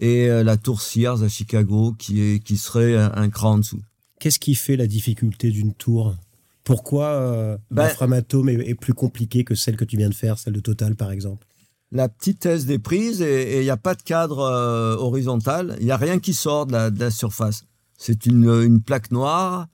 [0.00, 3.80] et euh, la tour Sears à Chicago qui, est, qui serait un, cran en dessous.
[4.18, 6.16] Qu'est-ce qui fait la difficulté d'une tour?
[6.64, 10.38] Pourquoi euh, ben, la Framatome est, plus compliquée que celle que tu viens de faire,
[10.38, 11.46] celle de Total par exemple?
[11.92, 15.90] La petitesse des prises et il n'y a pas de cadre euh, horizontal, il n'y
[15.90, 17.64] a rien qui sort de la, surface.
[17.98, 19.66] C'est une, une, plaque noire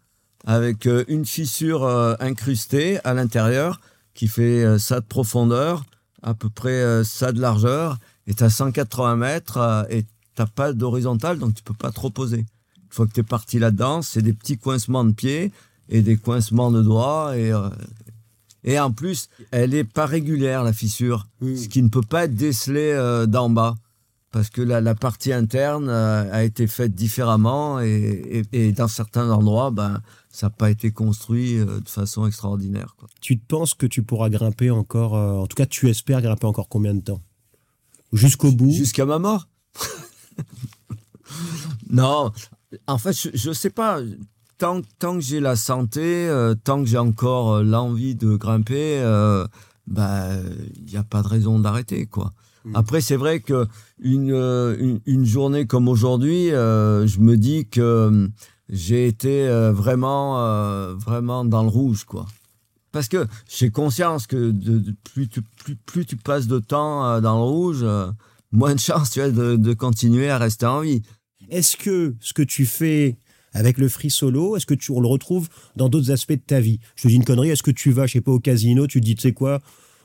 [0.45, 1.85] avec une fissure
[2.21, 3.81] incrustée à l'intérieur
[4.15, 5.85] qui fait ça de profondeur,
[6.23, 10.05] à peu près ça de largeur, et à 180 mètres et
[10.37, 12.41] t'as pas d'horizontale, donc tu peux pas trop poser.
[12.41, 15.51] Une fois que tu es parti là-dedans, c'est des petits coincements de pieds
[15.89, 17.37] et des coincements de doigts.
[17.37, 17.69] Et, euh,
[18.63, 22.37] et en plus, elle est pas régulière, la fissure, ce qui ne peut pas être
[22.37, 23.75] décelé euh, d'en bas.
[24.31, 29.31] Parce que la, la partie interne euh, a été faite différemment et, et, dans certains
[29.31, 32.95] endroits, ben, ça n'a pas été construit de façon extraordinaire.
[32.99, 33.09] Quoi.
[33.23, 36.69] Tu te penses que tu pourras grimper encore, en tout cas tu espères grimper encore
[36.69, 37.23] combien de temps?
[38.13, 38.73] Jusqu'au bout?
[38.73, 39.49] Jusqu'à ma mort
[41.91, 42.33] non,
[42.87, 44.01] en fait, je ne sais pas.
[44.59, 49.01] Tant, tant que j'ai la santé, euh, tant que j'ai encore euh, l'envie de grimper,
[49.01, 49.47] euh,
[49.87, 50.29] bah
[50.77, 52.33] il n'y a pas de raison d'arrêter quoi.
[52.65, 52.75] Mm.
[52.75, 53.67] Après c'est vrai que
[54.01, 58.31] une, euh, une, une journée comme aujourd'hui, euh, je me dis que
[58.71, 62.25] j'ai été vraiment euh, vraiment dans le rouge quoi.
[62.93, 67.21] Parce que j'ai conscience que de, de- plus, tu, plus, plus tu passes de temps
[67.21, 67.85] dans le rouge,
[68.53, 71.03] moins de chances tu as de, de continuer à rester en vie.
[71.51, 73.17] Est-ce que ce que tu fais
[73.53, 76.61] avec le free solo, est-ce que tu on le retrouve dans d'autres aspects de ta
[76.61, 76.79] vie?
[76.97, 79.01] Je te dis une connerie, est-ce que tu vas, je sais pas, au casino, tu
[79.01, 79.61] te dis, tu sais quoi,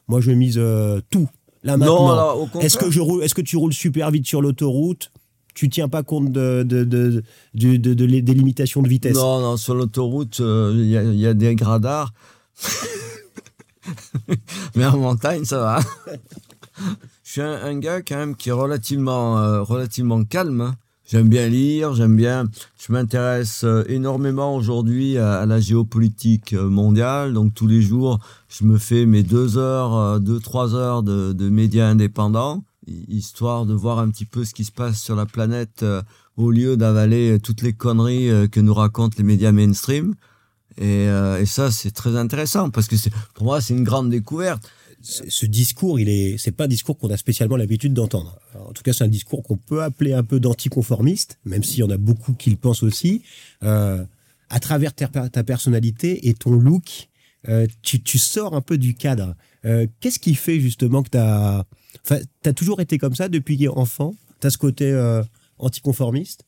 [0.08, 1.28] moi je mise euh, tout,
[1.64, 2.16] là maintenant.
[2.36, 2.64] Non, contraire.
[2.66, 5.12] Est-ce que, je roule, est-ce que tu roules super vite sur l'autoroute?
[5.54, 7.24] Tu tiens pas compte de, de, de,
[7.56, 9.16] de- de- de- des limitations de vitesse?
[9.16, 12.14] Non, non, sur l'autoroute, euh, il y, a- il y a des radars.
[14.76, 15.80] Mais en montagne, ça va.
[17.24, 20.62] Je suis un, gars quand même qui est relativement, euh, relativement calme.
[20.62, 20.76] hein.
[21.06, 22.50] J'aime bien lire, j'aime bien.
[22.80, 27.34] Je m'intéresse euh, énormément aujourd'hui à, la géopolitique euh, mondiale.
[27.34, 31.50] Donc tous les jours, je me fais mes deux heures, deux trois heures de, de
[31.50, 35.26] médias indépendants, hi- histoire de voir un petit peu ce qui se passe sur la
[35.26, 35.86] planète
[36.38, 40.16] au lieu d'avaler toutes les conneries que nous racontent les médias mainstream.
[40.78, 41.08] Et,
[41.46, 42.96] ça, c'est très intéressant parce que
[43.34, 44.64] pour moi, c'est une grande découverte.
[45.04, 48.40] Ce discours, il est, c'est pas un discours qu'on a spécialement l'habitude d'entendre.
[48.56, 51.84] En tout cas, c'est un discours qu'on peut appeler un peu d'anticonformiste, même s'il y
[51.84, 53.24] en a beaucoup qui le pensent aussi.
[53.64, 54.04] Euh,
[54.50, 57.10] à travers ta, ta personnalité et ton look,
[57.48, 59.36] euh, tu, tu sors un peu du cadre.
[59.66, 61.64] Euh, Qu'est-ce qui fait justement que t'as,
[62.04, 64.14] enfin, t'as toujours été comme ça depuis enfant?
[64.40, 64.92] T'as ce côté
[65.58, 66.46] anticonformiste?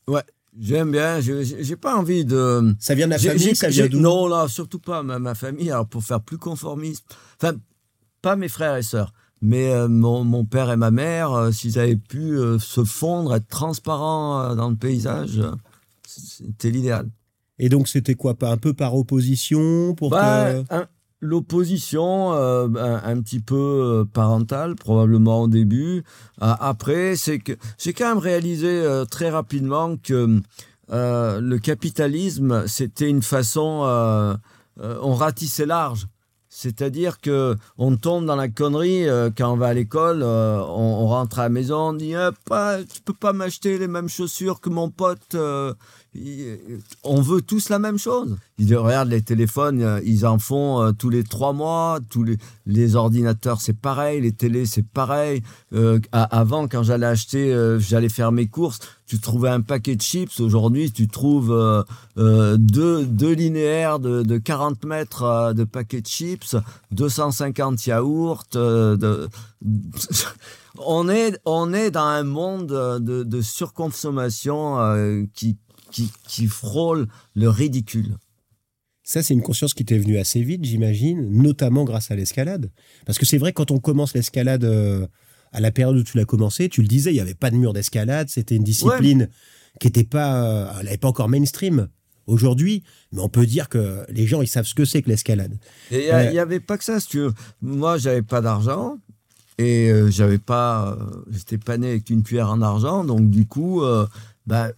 [0.60, 1.20] J'aime bien.
[1.20, 2.76] J'ai pas envie de.
[2.78, 3.98] Ça vient de la famille, ça vient d'où?
[3.98, 5.70] Non, là, surtout pas ma, ma famille.
[5.70, 7.04] Alors, pour faire plus conformiste.
[7.40, 7.56] Enfin,
[8.24, 9.12] pas mes frères et sœurs.
[9.42, 13.34] Mais euh, mon, mon père et ma mère, euh, s'ils avaient pu euh, se fondre,
[13.34, 15.42] être transparents dans le paysage,
[16.06, 17.10] c'était l'idéal.
[17.58, 20.86] Et donc, c'était quoi Un peu par opposition pour Bah, que...
[21.20, 26.04] L'opposition, un, un petit peu parentale, probablement au début.
[26.38, 30.42] Après, c'est que j'ai quand même réalisé très rapidement que
[30.90, 34.36] le capitalisme, c'était une façon,
[34.76, 36.08] on ratissait large.
[36.56, 41.08] C'est-à-dire que on tombe dans la connerie euh, quand on va à l'école, euh, on,
[41.08, 44.60] rentre à la maison, on dit Ah, pas, tu peux pas m'acheter les mêmes chaussures
[44.60, 45.34] que mon pote.
[45.34, 45.74] euh,
[47.02, 48.36] on veut tous la même chose.
[48.58, 52.24] Ils disent, regarde les téléphones, euh, ils en font euh, tous les trois mois, tous
[52.66, 55.42] les, ordinateurs c'est pareil, les télés c'est pareil.
[55.72, 60.38] Euh, avant quand j'allais acheter, j'allais faire mes courses, tu trouvais un paquet de chips.
[60.38, 61.84] Aujourd'hui tu trouves
[62.16, 66.56] deux, deux linéaires de, de 40 mètres de paquets de chips,
[66.92, 68.44] 250 yaourts.
[70.78, 75.56] on, est, on est dans un monde de, de surconsommation qui,
[75.94, 78.16] qui, qui frôle le ridicule.
[79.04, 82.72] Ça, c'est une conscience qui t'est venue assez vite, j'imagine, notamment grâce à l'escalade.
[83.06, 85.06] Parce que c'est vrai, quand on commence l'escalade euh,
[85.52, 87.56] à la période où tu l'as commencé, tu le disais, il n'y avait pas de
[87.56, 89.28] mur d'escalade, c'était une discipline
[89.78, 91.88] qui n'était pas, euh, elle n'avait pas encore mainstream
[92.26, 95.56] aujourd'hui, mais on peut dire que les gens, ils savent ce que c'est que l'escalade.
[95.92, 97.34] Il n'y avait pas que ça, si tu veux.
[97.62, 98.98] Moi, j'avais pas d'argent
[99.58, 103.46] et euh, j'avais pas, euh, j'étais pas né avec une cuillère en argent, donc du
[103.46, 104.06] coup, euh,
[104.46, 104.72] bah,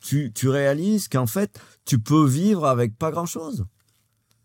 [0.00, 3.64] tu, tu réalises qu'en fait, tu peux vivre avec pas grand chose.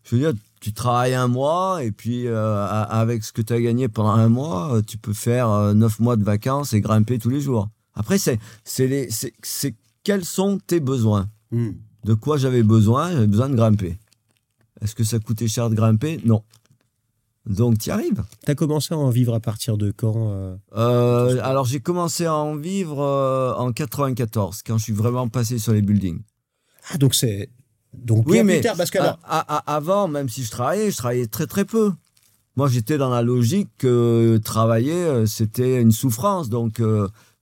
[0.02, 3.60] Je veux dire, tu travailles un mois et puis euh, avec ce que tu as
[3.60, 7.18] gagné pendant un mois, euh, tu peux faire euh, neuf mois de vacances et grimper
[7.18, 7.68] tous les jours.
[7.94, 11.28] Après, c'est, c'est les, c'est, c'est quels sont tes besoins?
[11.50, 11.72] Hmm.
[12.04, 13.12] de quoi j'avais besoin?
[13.12, 13.98] J'avais besoin de grimper.
[14.80, 16.20] Est-ce que ça coûtait cher de grimper?
[16.24, 16.42] Non.
[17.46, 18.22] Donc, tu y arrives?
[18.46, 20.56] T'as commencé à en vivre à partir de quand euh?
[20.76, 25.58] Euh, alors, j'ai commencé à en vivre euh, en 94, quand je suis vraiment passé
[25.58, 26.20] sur les buildings.
[26.90, 27.50] Ah, donc c'est.
[27.92, 30.50] Donc Oui, mais plus tard, parce que a- alors, a- a- avant, même si je
[30.50, 31.92] travaillais, je travaillais très très peu.
[32.56, 36.48] Moi, j'étais dans la logique que travailler, c'était une souffrance.
[36.48, 36.80] Donc,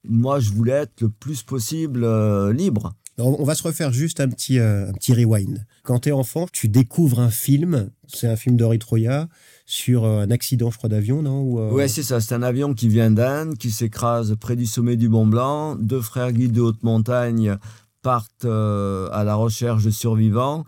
[0.05, 2.05] moi, je voulais être le plus possible
[2.51, 2.95] libre.
[3.19, 5.65] on va se refaire juste un petit, un petit rewind.
[5.85, 9.29] Quand t'es enfant, tu découvres un film, c'est un film d'Henri Troya,
[9.73, 12.21] sur euh, un accident, je crois, d'avion, non euh, Ouais, c'est ça.
[12.21, 15.77] C'est un avion qui vient d'Inde, qui s'écrase près du sommet du Mont Blanc.
[15.77, 17.57] Deux frères guides de haute montagne
[18.03, 20.67] partent euh, à la recherche de survivants.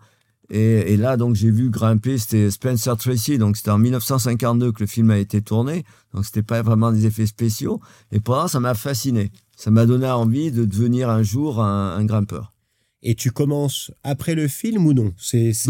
[0.49, 4.85] Et, là, donc, j'ai vu grimper, c'était Spencer Tracy, donc c'était en 1952 que le
[4.85, 7.81] film a été tourné, donc c'était pas vraiment des effets spéciaux.
[8.11, 9.31] Et pendant, ça m'a fasciné.
[9.55, 12.54] Ça m'a donné envie de devenir un jour un grimpeur.
[13.07, 15.13] Et tu commences après le film ou non?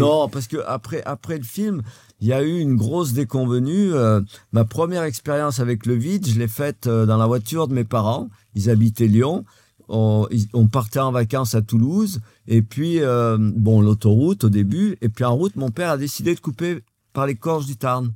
[0.00, 1.82] Non, parce que après, après le film,
[2.20, 3.92] il y a eu une grosse déconvenue.
[3.92, 4.22] Euh,
[4.52, 7.84] ma première expérience avec le vide, je l'ai faite euh, dans la voiture de mes
[7.84, 8.30] parents.
[8.54, 9.44] Ils habitaient Lyon.
[9.88, 12.20] On partait en vacances à Toulouse.
[12.48, 14.96] Et puis, euh, bon, l'autoroute au début.
[15.02, 16.80] Et puis en route, mon père a décidé de couper
[17.12, 18.14] par les gorges du Tarn.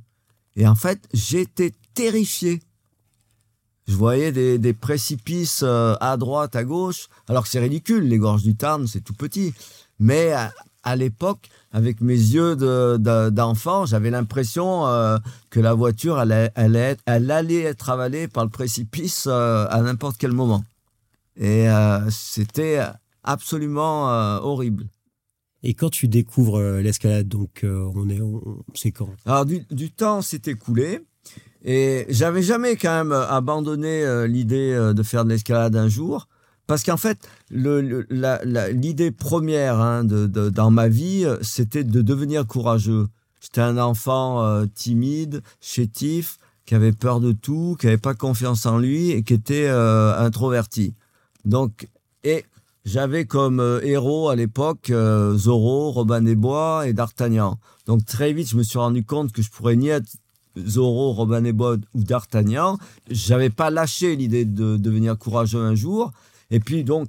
[0.55, 2.59] Et en fait, j'étais terrifié.
[3.91, 8.41] Je voyais des, précipices euh, à droite, à gauche, alors que c'est ridicule, les gorges
[8.41, 9.53] du Tarn, c'est tout petit.
[9.99, 10.31] Mais
[10.83, 15.17] à, l'époque, avec mes yeux d'enfant, j'avais l'impression euh,
[15.49, 20.15] que la voiture allait, allait, elle allait être avalée par le précipice euh, à n'importe
[20.17, 20.63] quel moment.
[21.35, 21.67] Et
[22.09, 22.79] c'était
[23.23, 24.05] absolument
[24.41, 24.85] horrible.
[25.63, 28.19] Et quand tu découvres l'escalade, donc on est,
[28.73, 29.09] c'est quand?
[29.25, 31.01] Alors du, du temps s'est écoulé.
[31.63, 36.27] Et j'avais jamais quand même abandonné euh, l'idée euh, de faire de l'escalade un jour.
[36.67, 37.19] Parce qu'en fait,
[37.49, 43.07] l'idée première hein, dans ma vie, c'était de devenir courageux.
[43.41, 48.65] J'étais un enfant euh, timide, chétif, qui avait peur de tout, qui n'avait pas confiance
[48.65, 50.93] en lui et qui était introverti.
[51.43, 51.89] Donc,
[52.23, 52.45] et
[52.85, 54.93] j'avais comme héros à l'époque
[55.35, 57.59] Zorro, Robin des Bois et D'Artagnan.
[57.85, 60.07] Donc très vite, je me suis rendu compte que je pourrais ni être
[60.57, 62.77] Zorro, Robin Bois ou D'Artagnan,
[63.09, 66.11] j'avais pas lâché l'idée de devenir courageux un jour.
[66.49, 67.07] Et puis donc,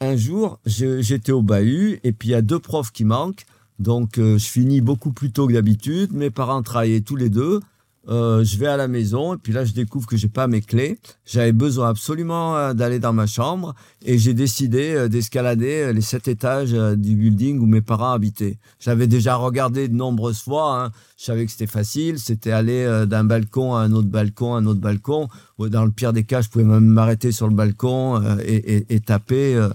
[0.00, 3.44] un jour, j'étais au bahut et puis il y a deux profs qui manquent.
[3.78, 6.12] Donc, euh, je finis beaucoup plus tôt que d'habitude.
[6.12, 7.60] Mes parents travaillaient tous les deux.
[8.10, 10.60] Euh, je vais à la maison et puis là je découvre que j'ai pas mes
[10.60, 10.98] clés.
[11.24, 16.26] J'avais besoin absolument euh, d'aller dans ma chambre et j'ai décidé euh, d'escalader les sept
[16.26, 18.58] étages du building où mes parents habitaient.
[18.80, 20.82] J'avais déjà regardé de nombreuses fois.
[20.82, 20.90] Hein.
[21.16, 22.18] Je savais que c'était facile.
[22.18, 25.28] C'était aller d'un balcon à un autre balcon, un autre balcon.
[25.58, 29.68] Dans le pire des cas, je pouvais même m'arrêter sur le balcon et, et taper.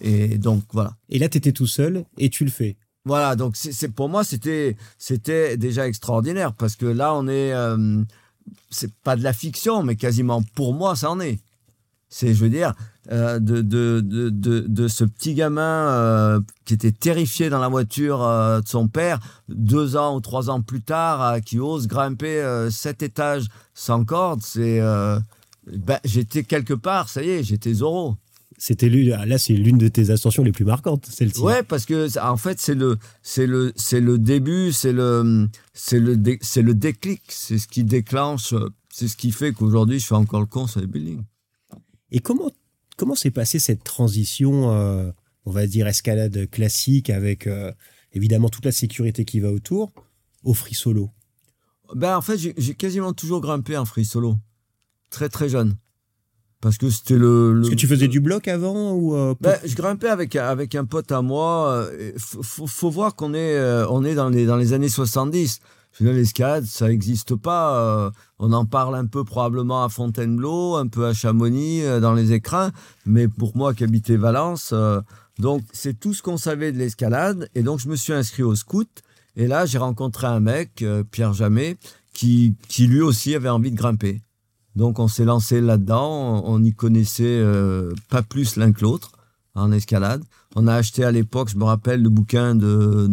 [0.00, 0.94] Et donc voilà.
[1.08, 2.76] Et là, tu étais tout seul et tu le fais.
[3.04, 8.00] Voilà, donc c'est pour moi c'était c'était déjà extraordinaire parce que là on est euh,
[8.70, 11.40] c'est pas de la fiction mais quasiment pour moi ça en est.
[12.08, 12.74] C'est je veux dire
[13.10, 18.20] euh, de, de, de, de, ce petit gamin euh, qui était terrifié dans la voiture
[18.20, 23.46] de son père deux ans ou trois ans plus tard qui ose grimper sept étages
[23.74, 24.80] sans corde c'est
[25.66, 28.16] ben, j'étais quelque part ça y est j'étais Zorro.
[28.58, 31.40] C'était là, c'est l'une de tes ascensions les plus marquantes, celle-ci.
[31.40, 35.98] Ouais, parce que en fait, c'est le, c'est le, c'est le début, c'est le, c'est
[35.98, 38.54] le, c'est le déclic, c'est ce qui déclenche,
[38.90, 41.24] c'est ce qui fait qu'aujourd'hui, je fais encore le con sur les buildings.
[42.10, 42.50] Et comment,
[42.96, 45.10] comment s'est passée cette transition, euh,
[45.44, 47.72] on va dire escalade classique avec euh,
[48.12, 49.92] évidemment toute la sécurité qui va autour,
[50.44, 51.10] au free solo?
[51.94, 54.36] Ben en fait, j'ai quasiment toujours grimpé en free solo,
[55.10, 55.76] très très jeune
[56.62, 59.74] parce que c'était le, Est-ce que tu faisais du bloc avant ou euh, ben, je
[59.74, 61.68] grimpais avec avec un pote à moi.
[61.70, 65.58] Euh, faut, faut, voir qu'on est euh, on est dans les dans les années 70.
[66.00, 68.12] L'escalade, ça n'existe pas.
[68.38, 72.70] on en parle un peu probablement à Fontainebleau, un peu à Chamonix, dans les écrins.
[73.04, 74.72] Mais pour moi qui habitais Valence,
[75.38, 77.50] donc c'est tout ce qu'on savait de l'escalade.
[77.54, 78.88] Et donc je me suis inscrit au scout.
[79.36, 81.76] Et là, j'ai rencontré un mec, Pierre Jamet,
[82.14, 84.22] qui, qui lui aussi avait envie de grimper.
[84.76, 89.12] Donc on s'est lancé là-dedans, on n'y connaissait euh, pas plus l'un que l'autre
[89.54, 90.22] en escalade.
[90.56, 93.06] On a acheté à l'époque, je me rappelle, le bouquin de,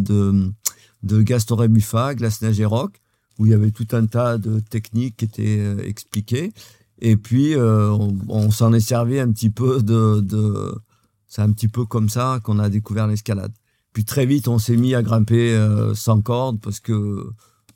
[1.04, 3.02] de, Gaston Rébuffat, Glace, Neige et Rock,
[3.38, 6.54] où il y avait tout un tas de techniques qui étaient euh, expliquées.
[7.02, 7.92] Et puis euh,
[8.28, 10.20] on, s'en est servi un petit peu de...
[10.22, 10.76] de
[11.28, 13.52] c'est un petit peu comme ça qu'on a découvert l'escalade.
[13.94, 15.56] Puis très vite, on s'est mis à grimper
[15.94, 17.30] sans corde parce que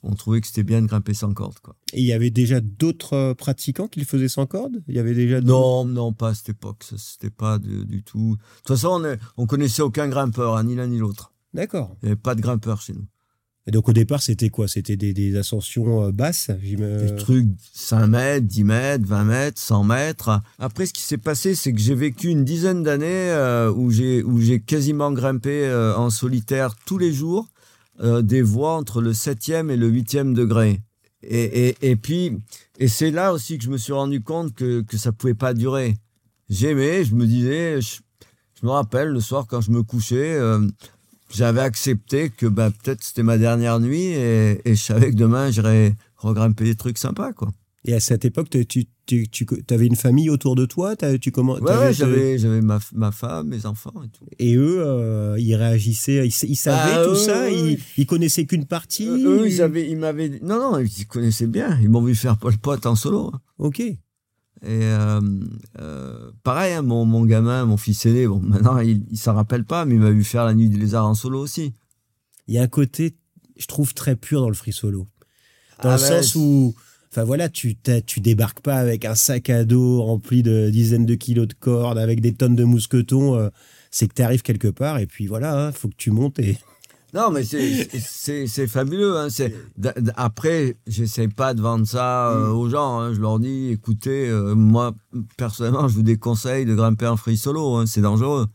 [0.04, 1.58] on trouvait que c'était bien de grimper sans corde.
[1.60, 1.76] Quoi.
[1.94, 4.84] Et il y avait déjà d'autres euh, pratiquants qui le faisaient sans corde?
[4.88, 6.84] Il y avait déjà Non, non, pas à cette époque.
[6.98, 8.36] C'était pas du tout.
[8.36, 11.32] De toute façon, on, on connaissait aucun grimpeur, hein, ni l'un ni l'autre.
[11.54, 11.96] D'accord.
[12.02, 13.06] Il n'y avait pas de grimpeur chez nous.
[13.66, 14.68] Et donc au départ, c'était quoi?
[14.68, 20.42] C'était des, ascensions euh, basses Des trucs 5 mètres, 10 mètres, 20 mètres, 100 mètres.
[20.60, 24.60] Après, ce qui s'est passé, c'est que j'ai vécu une dizaine d'années euh, où j'ai
[24.60, 27.48] quasiment grimpé en solitaire tous les jours
[28.02, 30.82] euh, des voies entre le septième et le huitième degré.
[31.22, 32.38] Et, et, et puis,
[32.80, 35.54] et c'est là aussi que je me suis rendu compte que, que ça pouvait pas
[35.54, 35.96] durer.
[36.50, 38.00] J'aimais, je me disais, je,
[38.64, 40.66] me rappelle le soir quand je me couchais, euh,
[41.30, 45.52] j'avais accepté que bah, peut-être c'était ma dernière nuit et, et je savais que demain
[45.52, 47.52] j'irais regrimper des trucs sympas, quoi.
[47.86, 51.56] Et à cette époque, tu, tu, tu avais une famille autour de toi tu comment
[51.56, 54.26] Ouais, j'avais, j'avais ma, ma, femme, mes enfants et tout.
[54.40, 59.08] Et eux, euh, ils réagissaient, ils, savaient ah, tout ça, ils, ils, connaissaient qu'une partie.
[59.08, 60.40] eux, ils, avaient, ils m'avaient.
[60.42, 61.78] Non, non, ils connaissaient bien.
[61.82, 63.32] Ils m'ont vu faire Paul Pot en solo.
[63.58, 63.80] Ok.
[63.80, 63.98] Et
[64.66, 65.20] euh,
[65.80, 69.66] euh, pareil, hein, mon, mon, gamin, mon fils aîné, bon, maintenant il, il s'en rappelle
[69.66, 71.74] pas, mais il m'a vu faire la nuit du lézard en solo aussi.
[72.48, 73.18] Il y a un côté,
[73.58, 75.08] je trouve, très pur dans le free solo.
[75.82, 76.74] Dans ah le ben, sens où
[77.14, 81.14] Enfin voilà, tu tu débarques pas avec un sac à dos rempli de dizaines de
[81.14, 83.36] kilos de cordes, avec des tonnes de mousquetons.
[83.36, 83.50] Euh,
[83.92, 86.40] c'est que tu arrives quelque part et puis voilà, il hein, faut que tu montes
[86.40, 86.58] et
[87.14, 89.16] Non, mais c'est fabuleux.
[89.16, 89.28] Hein.
[90.16, 92.58] Après, j'essaie pas de vendre ça euh, mm.
[92.58, 93.00] aux gens.
[93.00, 93.14] Hein.
[93.14, 94.96] Je leur dis, écoutez, euh, moi,
[95.38, 97.76] personnellement, je vous déconseille de grimper un free solo.
[97.76, 97.86] Hein.
[97.86, 98.48] C'est dangereux.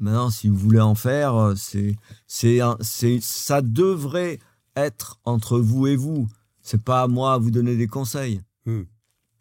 [0.00, 1.94] Maintenant, si vous voulez en faire, c'est,
[2.26, 2.62] c'est,
[3.20, 4.38] ça devrait
[4.76, 6.26] être entre vous et vous.
[6.70, 8.42] C'est pas à moi à vous donner des conseils.
[8.64, 8.82] Mm.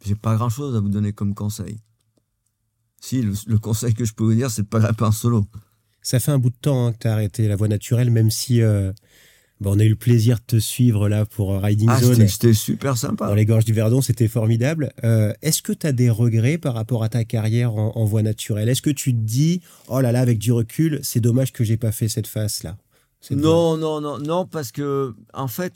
[0.03, 1.77] J'ai pas grand chose à vous donner comme conseil.
[2.99, 5.45] Si, le, conseil que je peux vous dire, c'est de pas grimper en solo.
[6.01, 8.31] Ça fait un bout de temps hein, que tu as arrêté la voie naturelle, même
[8.31, 8.91] si euh,
[9.63, 12.27] on a eu le plaisir de te suivre là pour euh, Riding ah, Zone.
[12.27, 13.27] C'était super sympa.
[13.27, 14.91] Dans les gorges du Verdon, c'était formidable.
[15.03, 18.69] Euh, est-ce que tu as des regrets par rapport à ta carrière en, voie naturelle?
[18.69, 21.77] Est-ce que tu te dis, oh là là, avec du recul, c'est dommage que j'ai
[21.77, 22.75] pas fait cette face-là?
[23.29, 25.73] Non, non, non, non, parce que en fait,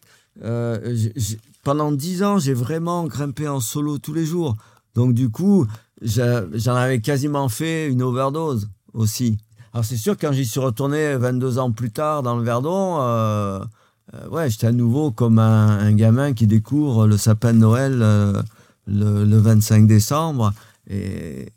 [1.63, 4.55] pendant dix ans, j'ai vraiment grimpé en solo tous les jours.
[4.95, 5.67] Donc du coup,
[6.01, 9.37] j'en avais quasiment fait une overdose aussi.
[9.73, 13.59] Alors c'est sûr, quand j'y suis retourné 22 ans plus tard dans le Verdon, euh,
[14.13, 18.39] euh, ouais, j'étais à nouveau comme un, gamin qui découvre le sapin de Noël euh,
[18.85, 20.53] le, 25 décembre.
[20.87, 21.47] Et,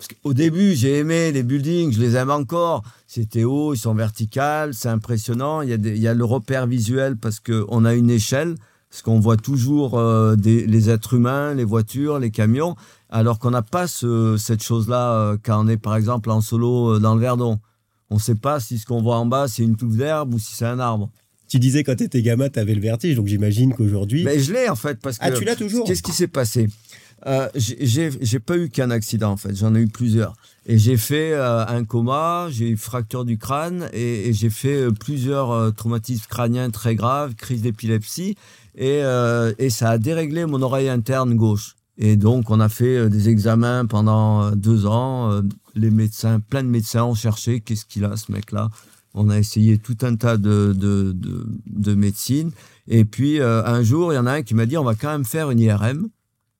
[0.00, 2.82] parce qu'au début, j'ai aimé les buildings, je les aime encore.
[3.06, 5.60] C'était haut, ils sont verticales, c'est impressionnant.
[5.60, 8.54] Il y, a il y a le repère visuel parce qu'on a une échelle,
[8.88, 10.00] parce qu'on voit toujours
[10.36, 12.76] des, les êtres humains, les voitures, les camions
[13.10, 16.98] alors qu'on n'a pas cette chose-là euh, quand on est par exemple en solo euh,
[16.98, 17.58] dans le Verdon.
[18.08, 20.38] On ne sait pas si ce qu'on voit en bas c'est une touffe d'herbe ou
[20.38, 21.10] si c'est un arbre.
[21.48, 24.22] Tu disais quand tu étais gamin, tu avais le vertige, donc j'imagine qu'aujourd'hui.
[24.22, 25.34] Mais je l'ai en fait parce ah, que.
[25.34, 25.84] Ah, tu l'as toujours.
[25.84, 26.68] Qu'est-ce qui s'est passé?
[27.26, 30.34] Euh, J'ai pas eu qu'un accident en fait, j'en ai eu plusieurs.
[30.66, 35.74] Et j'ai fait euh, un coma, j'ai eu fracture du crâne et, j'ai fait plusieurs
[35.74, 38.36] traumatismes crâniens très graves, crise d'épilepsie
[38.76, 39.00] et,
[39.58, 41.74] et ça a déréglé mon oreille interne gauche.
[42.02, 45.30] Et donc, on a fait euh, des examens pendant euh, deux ans.
[45.30, 45.42] Euh,
[45.74, 48.70] les médecins, plein de médecins ont cherché qu'est-ce qu'il a, ce mec-là.
[49.12, 51.14] On a essayé tout un tas de, de,
[51.66, 52.52] de, médecine.
[52.88, 55.10] Et puis, un jour, il y en a un qui m'a dit, on va quand
[55.10, 56.08] même faire une IRM.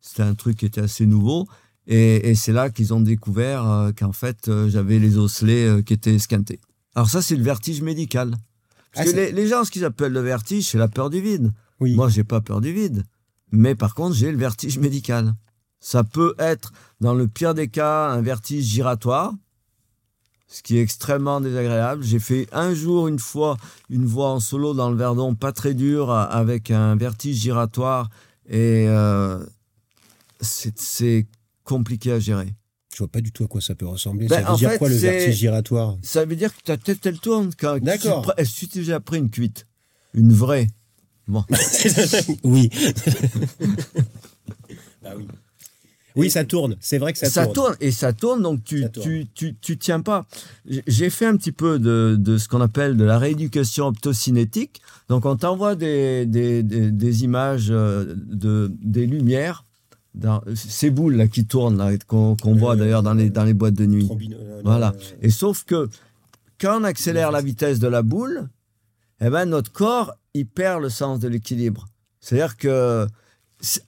[0.01, 1.47] C'était un truc qui était assez nouveau.
[1.87, 6.61] Et, c'est là qu'ils ont découvert qu'en fait, j'avais les osselets qui étaient esquintés.
[6.95, 8.37] Alors ça, c'est le vertige médical.
[8.93, 11.21] Parce ah, que les, les, gens, ce qu'ils appellent le vertige, c'est la peur du
[11.21, 11.53] vide.
[11.81, 11.95] Oui.
[11.95, 13.05] Moi, j'ai pas peur du vide.
[13.53, 15.35] Mais par contre, j'ai le vertige médical.
[15.81, 19.33] Ça peut être, dans le pire des cas, un vertige giratoire,
[20.47, 22.03] ce qui est extrêmement désagréable.
[22.03, 23.57] J'ai fait un jour, une fois,
[23.89, 28.11] une voix en solo dans le Verdon, pas très dur, avec un vertige giratoire,
[28.47, 29.45] et euh,
[30.41, 31.27] c'est
[31.65, 32.55] compliqué à gérer.
[32.93, 34.27] Je vois pas du tout à quoi ça peut ressembler.
[34.27, 35.97] Ben, ça veut dire quoi le vertige giratoire?
[36.03, 37.51] Ça veut dire que ta tête elle tourne.
[37.81, 38.33] D'accord.
[38.37, 39.67] Est-ce que tu as déjà pris une cuite?
[40.15, 40.67] Une vraie
[42.45, 42.71] oui.
[45.03, 45.27] Bah oui.
[46.17, 46.77] Oui, ça tourne.
[46.81, 47.77] C'est vrai que ça, ça tourne.
[47.81, 50.27] Et ça tourne, donc tu, tu, tu, tu, tiens pas.
[50.87, 54.83] J'ai fait un petit peu de, de ce qu'on appelle de la rééducation optocinétique.
[55.09, 59.65] Donc, on t'envoie des, des, des, images euh, de, des lumières,
[60.15, 63.87] dans, ces boules là qui tournent, qu'on voit d'ailleurs dans les, dans les boîtes de
[63.87, 64.11] nuit.
[64.33, 64.93] Euh, voilà.
[65.23, 65.89] Et sauf que
[66.61, 68.49] quand on accélère la vitesse de la boule,
[69.21, 71.87] eh ben, notre corps, il perd le sens de l'équilibre.
[72.21, 73.07] C'est-à-dire que,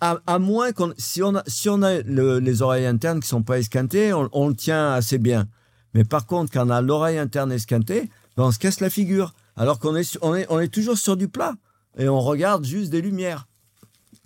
[0.00, 3.58] à, moins qu'on, si on a, si on a les oreilles internes qui sont pas
[3.58, 5.46] esquintées, on, le tient assez bien.
[5.94, 9.34] Mais par contre, quand on a l'oreille interne esquintée, ben, on se casse la figure.
[9.56, 11.54] Alors qu'on est, on est, on est toujours sur du plat.
[11.98, 13.46] Et on regarde juste des lumières.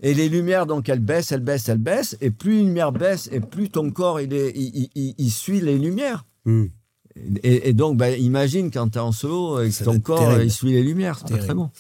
[0.03, 2.17] Et les lumières, donc, elles baissent, elles baissent, elles baissent.
[2.21, 6.27] Et plus une lumière baisse, et plus ton corps, il, est, il, suit les lumières.
[6.45, 6.67] Hmm.
[7.43, 10.73] Et, donc, bah, imagine quand tu es en solo et que ton corps il suit
[10.73, 11.19] les lumières.
[11.27, 11.71] C'est très bon.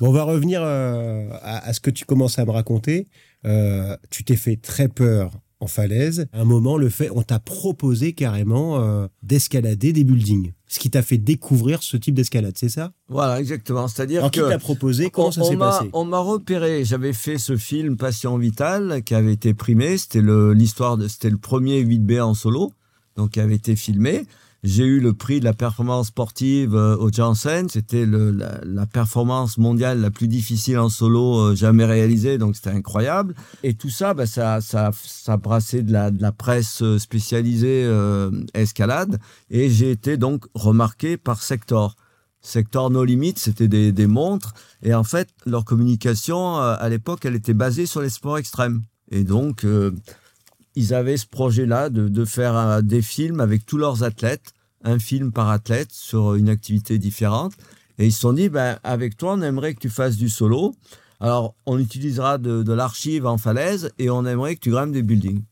[0.00, 0.08] bon.
[0.08, 3.06] On va revenir euh, à, ce que tu commences à me raconter.
[3.44, 6.26] Euh, tu t'es fait très peur en falaise.
[6.32, 10.52] À un moment, le fait, on t'a proposé carrément euh, d'escalader des buildings.
[10.68, 12.92] Ce qui t'a fait découvrir ce type d'escalade, c'est ça?
[13.08, 13.86] Voilà, exactement.
[13.86, 14.40] C'est-à-dire que.
[14.40, 15.10] qui t'a proposé?
[15.10, 15.88] Comment ça s'est passé?
[15.92, 16.84] On m'a repéré.
[16.84, 19.96] J'avais fait ce film Patient Vital qui avait été primé.
[19.96, 21.06] C'était l'histoire de.
[21.06, 22.72] C'était le premier 8B en solo,
[23.16, 24.26] donc qui avait été filmé.
[24.66, 27.68] J'ai eu le prix de la performance sportive euh, au Janssen.
[27.68, 33.36] C'était la, performance mondiale la plus difficile en solo euh, jamais réalisée, donc c'était incroyable.
[33.62, 37.88] Et tout ça, bah, ça, ça, ça brassait de la, presse euh, spécialisée
[38.54, 39.20] escalade.
[39.50, 41.94] Et j'ai été donc remarqué par Sector.
[42.40, 44.52] Sector No Limits, c'était des, montres.
[44.82, 48.82] Et en fait, leur communication, à l'époque, elle était basée sur les sports extrêmes.
[49.12, 49.64] Et donc,
[50.74, 54.54] ils avaient ce projet-là de, faire des films avec tous leurs athlètes
[54.86, 57.52] un film par athlète sur une activité différente.
[57.98, 60.74] Et ils se sont dit, ben, avec toi, on aimerait que tu fasses du solo.
[61.20, 65.42] Alors, on utilisera de, l'archive en falaise et on aimerait que tu grimpes des buildings.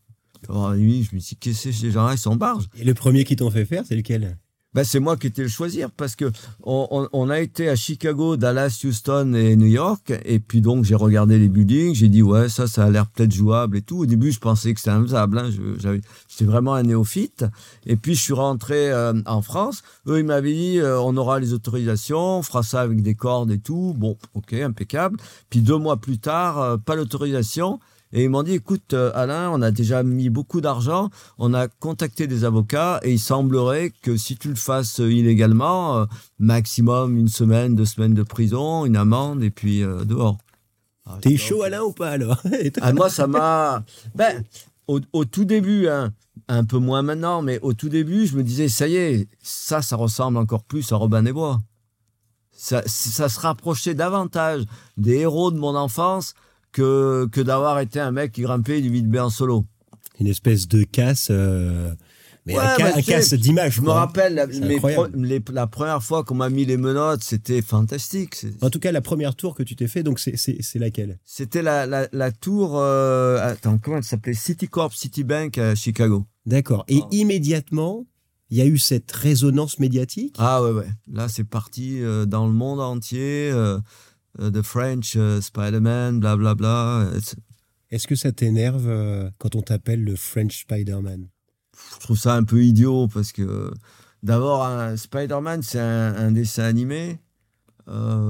[0.48, 2.68] Alors, lui, je me suis dit, qu'est-ce que ces gens-là, ils sont barges.
[2.78, 4.38] Et le premier qui t'ont fait faire, c'est lequel?
[4.74, 6.32] Ben, c'est moi qui étais le choisir parce que
[6.64, 10.12] on, on, a été à Chicago, Dallas, Houston et New York.
[10.24, 11.94] Et puis donc, j'ai regardé les buildings.
[11.94, 13.98] J'ai dit, ouais, ça, ça a l'air peut-être jouable et tout.
[13.98, 15.38] Au début, je pensais que c'était infaisable.
[15.38, 15.50] Hein.
[16.28, 17.44] J'étais vraiment un néophyte.
[17.86, 19.82] Et puis, je suis rentré euh, en France.
[20.08, 23.52] Eux, ils m'avaient dit, euh, on aura les autorisations, on fera ça avec des cordes
[23.52, 23.94] et tout.
[23.96, 25.18] Bon, ok, impeccable.
[25.50, 27.78] Puis deux mois plus tard, euh, pas l'autorisation.
[28.14, 31.66] Et ils m'ont dit, écoute, euh, Alain, on a déjà mis beaucoup d'argent, on a
[31.66, 36.04] contacté des avocats et il semblerait que si tu le fasses euh, illégalement, euh,
[36.38, 40.38] maximum une semaine, deux semaines de prison, une amende et puis dehors.
[41.06, 42.40] Ah, T'es chaud, Alain, ou pas alors
[42.80, 43.82] ah, Moi, ça m'a.
[44.14, 44.44] Ben,
[44.86, 46.12] au, tout début, hein,
[46.46, 49.82] un peu moins maintenant, mais au tout début, je me disais, ça y est, ça,
[49.82, 51.58] ça ressemble encore plus à Robin des Bois.
[52.52, 54.62] Ça, ça se rapprochait davantage
[54.96, 56.34] des héros de mon enfance
[56.74, 59.64] que, que d'avoir été un mec qui grimpait du vide en solo.
[60.20, 61.28] Une espèce de casse.
[61.30, 61.94] Euh,
[62.46, 63.76] mais un, casse d'image.
[63.76, 64.46] Je me rappelle la,
[65.52, 68.44] la première fois qu'on m'a mis les menottes, c'était fantastique.
[68.60, 71.18] En tout cas, la première tour que tu t'es fait, donc c'est laquelle?
[71.24, 72.72] C'était la, la, la, tour.
[72.74, 74.34] Euh, attends, comment elle s'appelait?
[74.34, 76.26] Citicorp Citibank à Chicago.
[76.44, 76.84] D'accord.
[76.88, 78.04] Et immédiatement,
[78.50, 80.36] il y a eu cette résonance médiatique?
[80.38, 80.88] Ah ouais, ouais.
[81.10, 83.50] Là, c'est parti euh, dans le monde entier.
[83.50, 83.78] Euh,
[84.38, 87.10] The French euh, Spider-Man, blablabla.
[87.90, 91.28] Est-ce que ça t'énerve euh, quand on t'appelle le French Spider-Man?
[91.94, 93.72] Je trouve ça un peu idiot parce que
[94.22, 94.66] d'abord,
[94.96, 97.18] Spider-Man, c'est un, dessin animé.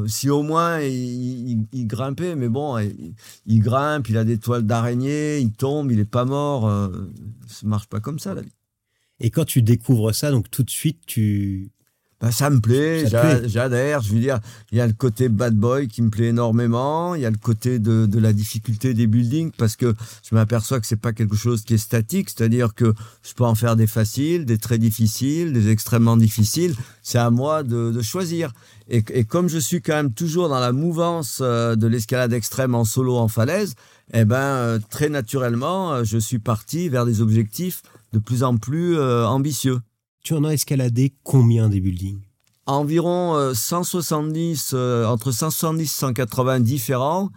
[0.07, 2.79] si au moins il, grimpait, mais bon,
[3.47, 6.91] il, grimpe, il a des toiles d'araignée, il tombe, il est pas mort.
[7.47, 8.53] ça marche pas comme ça la vie.
[9.21, 11.71] Et quand tu découvres ça, donc tout de suite, tu,
[12.21, 14.01] bah, ça me plaît, j'adhère.
[14.01, 14.41] Je veux dire,
[14.73, 17.15] il y a le côté bad boy qui me plaît énormément.
[17.15, 20.81] Il y a le côté de, de la difficulté des buildings parce que je m'aperçois
[20.81, 22.31] que c'est pas quelque chose qui est statique.
[22.31, 26.75] C'est-à-dire que je peux en faire des faciles, des très difficiles, des extrêmement difficiles.
[27.03, 28.53] C'est à moi de, de choisir.
[28.89, 32.75] Et, et, comme je suis quand même toujours dans la mouvance euh, de l'escalade extrême
[32.75, 33.75] en solo en falaise,
[34.12, 38.57] eh ben euh, très naturellement, euh, je suis parti vers des objectifs de plus en
[38.57, 39.81] plus ambitieux.
[40.25, 42.22] Tu en as escaladé combien des buildings?
[42.64, 47.29] Environ 170, euh, euh, entre 170 et 180 différents.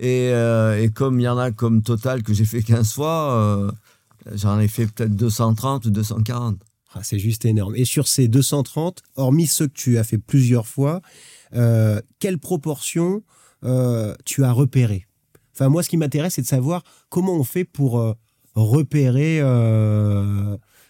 [0.00, 3.74] Euh, et, comme il y en a comme total que j'ai fait 15 fois,
[4.32, 6.58] j'en ai fait peut-être 230 ou 240.
[6.94, 7.74] Ah, c'est juste énorme.
[7.74, 11.00] Et sur ces 230, hormis ceux que tu as fait plusieurs fois,
[12.20, 13.24] quelle proportion
[14.24, 15.08] tu as repéré?
[15.52, 18.14] Enfin, moi, ce qui m'intéresse, c'est de savoir comment on fait pour
[18.54, 19.40] repérer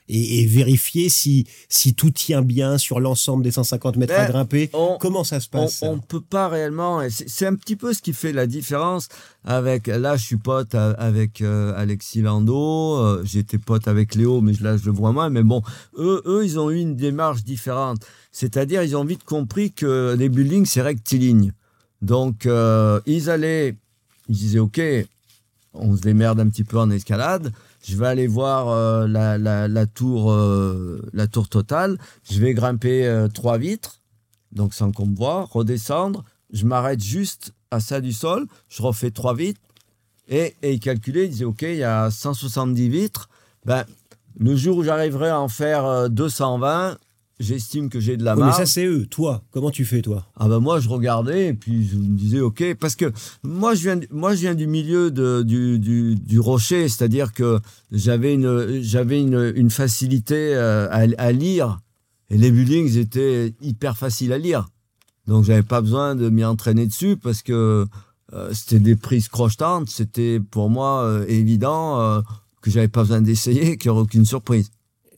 [0.08, 4.70] et, vérifier si, si tout tient bien sur l'ensemble des 150 mètres à grimper.
[5.00, 7.00] Comment ça se passe On ne peut pas réellement.
[7.08, 9.08] C'est un petit peu ce qui fait la différence
[9.44, 9.86] avec.
[9.86, 12.96] Là, je suis pote avec euh, Alexis Lando.
[12.98, 15.30] Euh, j'étais pote avec Léo, mais là, je le vois moins.
[15.30, 15.62] Mais bon,
[15.98, 17.98] eux, eux, ils ont eu une démarche différente.
[18.32, 21.52] C'est-à-dire, ils ont vite compris que les buildings, c'est rectiligne.
[22.02, 23.76] Donc, euh, ils allaient.
[24.28, 24.80] Ils disaient, OK,
[25.72, 27.52] on se démerde un petit peu en escalade
[27.86, 33.28] je vais aller voir euh, la, tour, euh, la tour totale, je vais grimper euh,
[33.28, 34.00] trois vitres,
[34.50, 39.12] donc sans qu'on me voit, redescendre, je m'arrête juste à ça du sol, je refais
[39.12, 39.60] trois vitres,
[40.28, 43.28] et, et il calculait, il disait, OK, il y a 170 vitres,
[43.64, 43.84] ben,
[44.38, 46.98] le jour où j'arriverai à en faire 220,
[47.38, 48.58] j'estime que j'ai de la marge.
[48.58, 49.06] mais ça, c'est eux.
[49.06, 50.26] Toi, comment tu fais, toi?
[50.36, 53.12] Ah ben moi, je regardais et puis je me disais, OK, parce que
[53.42, 57.60] moi, je viens, moi, je viens du milieu de, du, du, du rocher, c'est-à-dire que
[57.92, 61.80] j'avais une, j'avais une, une facilité euh, à, à, lire
[62.30, 64.68] et les buildings étaient hyper faciles à lire.
[65.26, 67.86] Donc, j'avais pas besoin de m'y entraîner dessus parce que
[68.32, 69.90] euh, c'était des prises crochetantes.
[69.90, 72.22] C'était pour moi euh, évident
[72.62, 74.70] que j'avais pas besoin d'essayer, qu'il n'y aurait aucune surprise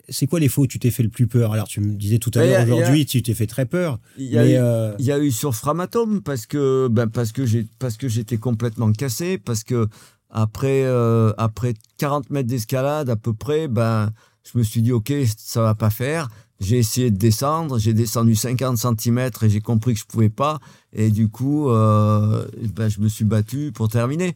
[0.08, 1.52] c'est quoi les faux tu t'es fait le plus peur?
[1.52, 3.98] Alors, tu me disais tout à l'heure, aujourd'hui, tu t'es fait très peur.
[4.16, 8.92] Il y, euh, y, a eu sur Framatome parce que, ben, parce que j'étais complètement
[8.92, 9.88] cassé, parce que
[10.30, 14.10] après, euh, après 40 mètres d'escalade à peu près, ben,
[14.50, 16.28] je me suis dit, OK, ça va pas faire.
[16.60, 20.58] J'ai essayé de descendre, j'ai descendu 50 cm et j'ai compris que je pouvais pas.
[20.92, 24.34] Et du coup, euh, ben, je me suis battu pour terminer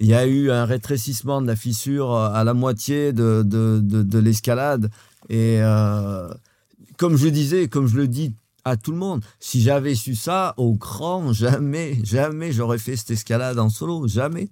[0.00, 4.18] il y a eu un rétrécissement de la fissure à la moitié de, de, de,
[4.18, 4.90] l'escalade.
[5.30, 6.28] Et euh,
[6.98, 10.54] comme je disais, comme je le dis à tout le monde, si j'avais su ça
[10.56, 14.50] au grand, jamais, jamais j'aurais fait cette escalade en solo, jamais.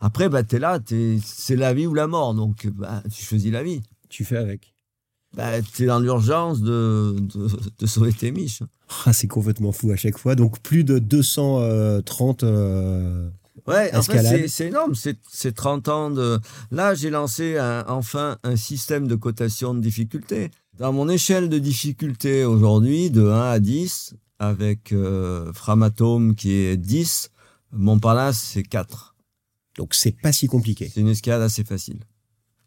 [0.00, 0.78] Après, bah, es là,
[1.22, 3.82] c'est la vie ou la mort, donc bah, tu choisis la vie.
[4.08, 4.72] Tu fais avec.
[5.34, 7.16] Bah, tu es dans l'urgence de,
[7.78, 8.62] de, sauver tes miches.
[9.04, 10.36] Ah, c'est complètement fou à chaque fois.
[10.36, 12.44] Donc plus de 230
[13.66, 16.38] Ouais, en fait, c'est énorme, c'est 30 ans de...
[16.70, 17.58] Là, j'ai lancé
[17.88, 20.50] enfin un système de cotation de difficulté.
[20.78, 26.76] Dans mon échelle de difficulté aujourd'hui, de 1 à 10, avec euh, Framatome qui est
[26.76, 27.30] 10,
[27.72, 29.14] Montparnasse c'est 4.
[29.78, 30.90] Donc c'est pas si compliqué.
[30.92, 32.00] C'est une escalade assez facile.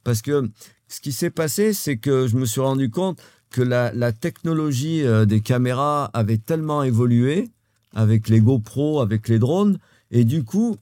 [0.04, 0.50] Parce que
[0.88, 5.04] ce qui s'est passé, c'est que je me suis rendu compte que la, la technologie
[5.04, 7.50] euh, des caméras avait tellement évolué
[7.93, 9.80] avec les GoPro, avec les drones,
[10.12, 10.78] et du coup,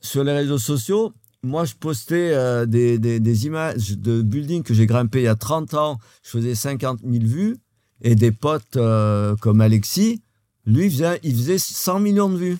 [0.00, 1.12] sur les réseaux sociaux,
[1.42, 5.74] moi, je postais euh, des, images de buildings que j'ai grimpé il y a 30
[5.74, 5.98] ans.
[6.22, 7.56] Je faisais 50 000 vues.
[8.00, 10.22] Et des potes euh, comme Alexis,
[10.66, 12.58] lui, il faisait, il faisait 100 millions de vues.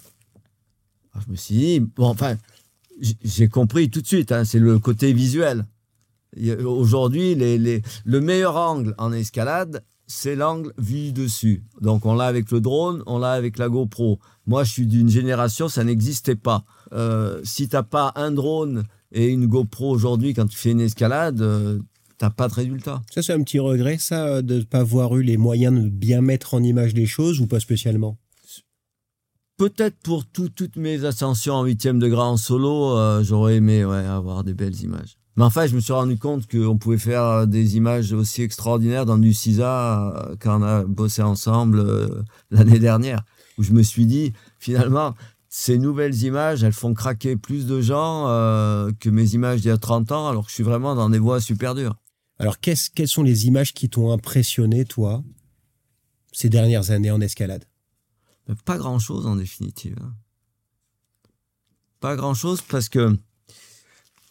[1.12, 2.36] Alors, je me suis dit, bon, enfin,
[3.22, 5.64] j'ai compris tout de suite, hein, c'est le côté visuel.
[6.64, 11.62] Aujourd'hui, les, les, le meilleur angle en escalade, c'est l'angle vu dessus.
[11.80, 14.18] Donc on l'a avec le drone, on l'a avec la GoPro.
[14.46, 16.64] Moi, je suis d'une génération, ça n'existait pas.
[16.92, 21.42] Euh, si t'as pas un drone et une GoPro aujourd'hui, quand tu fais une escalade,
[21.42, 21.78] euh,
[22.16, 23.02] t'as pas de résultat.
[23.12, 26.22] Ça, c'est un petit regret, ça, de ne pas avoir eu les moyens de bien
[26.22, 28.16] mettre en image les choses ou pas spécialement?
[29.58, 34.44] Peut-être pour toutes mes ascensions en huitième degré en solo, euh, j'aurais aimé ouais, avoir
[34.44, 35.18] des belles images.
[35.38, 39.06] Mais enfin, je me suis rendu compte qu'on pouvait faire euh, des images aussi extraordinaires
[39.06, 43.22] dans du CISA euh, quand on a bossé ensemble euh, l'année dernière,
[43.56, 45.14] où je me suis dit, finalement,
[45.48, 48.24] ces nouvelles images, elles font craquer plus de gens
[48.98, 51.20] que mes images d'il y a 30 ans, alors que je suis vraiment dans des
[51.20, 51.94] voies super dures.
[52.38, 55.22] Alors, quelles sont les images qui t'ont impressionné, toi,
[56.32, 57.64] ces dernières années en escalade?
[58.64, 59.96] Pas grand-chose, en définitive.
[60.02, 60.12] Hein.
[62.00, 63.16] Pas grand-chose parce que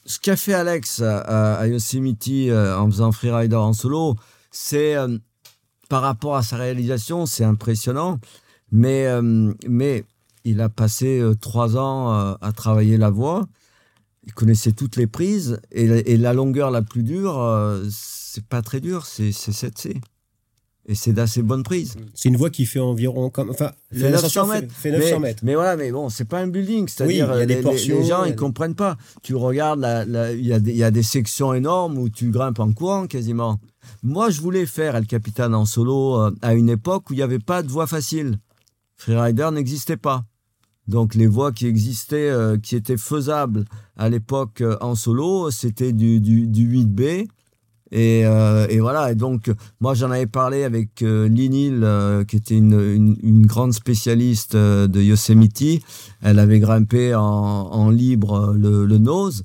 [0.07, 4.15] ce qu'a fait Alex à, Yosemite euh, en faisant freerider en solo,
[4.51, 5.17] c'est euh,
[5.89, 8.17] par rapport à sa réalisation, c'est impressionnant.
[8.71, 10.05] Mais, euh, mais
[10.45, 13.47] il a passé trois ans à travailler la voix.
[14.23, 19.05] Il connaissait toutes les prises et, la longueur la plus dure, c'est pas très dur,
[19.05, 20.01] c'est 7C
[20.87, 21.95] et c'est d'assez bonne prise.
[22.13, 24.73] C'est une voie qui fait environ comme enfin fait 900 mètres.
[24.73, 25.43] Fait, 900 mais, mètres.
[25.43, 28.75] Mais voilà, mais bon, c'est pas un building, c'est-à-dire oui, les, les, gens ils comprennent
[28.75, 28.97] pas.
[29.21, 29.85] Tu regardes
[30.33, 33.59] il y, a des, y a des sections énormes où tu grimpes en courant quasiment.
[34.01, 37.23] Moi, je voulais faire El Capitan en solo euh, à une époque où il n'y
[37.23, 38.39] avait pas de voie facile.
[38.95, 40.25] Freerider n'existait pas.
[40.87, 43.65] Donc les voies qui existaient, euh, qui étaient faisables
[43.97, 47.27] à l'époque euh, en solo, c'était du, du, du 8B
[47.91, 49.11] et, euh, et, voilà.
[49.11, 53.45] Et donc, moi, j'en avais parlé avec euh, Linil, euh, qui était une, une, une,
[53.45, 55.83] grande spécialiste euh, de Yosemite.
[56.21, 59.43] Elle avait grimpé en, en libre le, le, nose.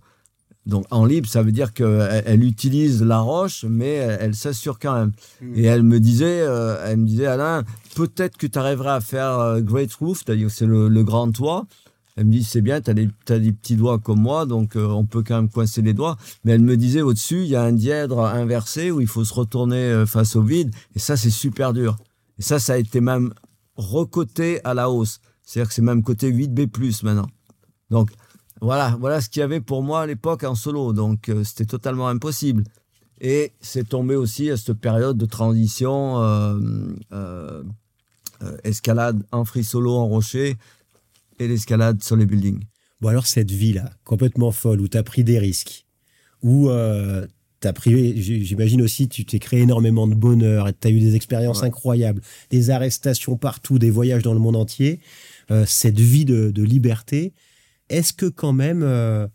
[0.66, 4.78] Donc, en libre, ça veut dire qu'elle elle utilise la roche, mais elle, elle s'assure
[4.78, 5.12] quand même.
[5.40, 5.52] Mmh.
[5.56, 6.44] Et elle me disait,
[6.84, 7.64] elle me disait, Alain,
[7.96, 11.66] peut-être que tu arriveras à faire Great Roof, c'est-à-dire c'est le, le grand toit.
[12.16, 14.86] Elle me dit, c'est bien, tu as, as, des petits doigts comme moi, donc euh,
[14.86, 16.18] on peut quand même coincer les doigts.
[16.44, 19.32] Mais elle me disait, au-dessus, il y a un dièdre inversé où il faut se
[19.32, 20.74] retourner euh, face au vide.
[20.94, 21.96] Et ça, c'est super dur.
[22.38, 23.32] Et ça, ça a été même
[23.76, 25.20] recoté à la hausse.
[25.42, 26.68] C'est-à-dire que c'est même côté 8B+,
[27.02, 27.28] maintenant.
[27.88, 28.10] Donc,
[28.60, 30.92] voilà, voilà ce qu'il y avait pour moi à l'époque en solo.
[30.92, 32.64] Donc, euh, c'était totalement impossible.
[33.22, 36.20] Et c'est tombé aussi à cette période de transition
[38.64, 40.58] escalade en free solo en rocher
[41.38, 42.64] et l'escalade sur les buildings.
[43.00, 45.86] Bon alors cette vie-là, complètement folle, où tu as pris des risques,
[46.42, 47.26] où euh,
[47.62, 51.00] tu as pris, j'imagine aussi, tu t'es créé énormément de bonheur et tu as eu
[51.00, 51.68] des expériences ouais.
[51.68, 52.20] incroyables,
[52.50, 55.00] des arrestations partout, des voyages dans le monde entier,
[55.50, 57.32] euh, cette vie de, de liberté,
[57.88, 59.26] est-ce que quand même euh,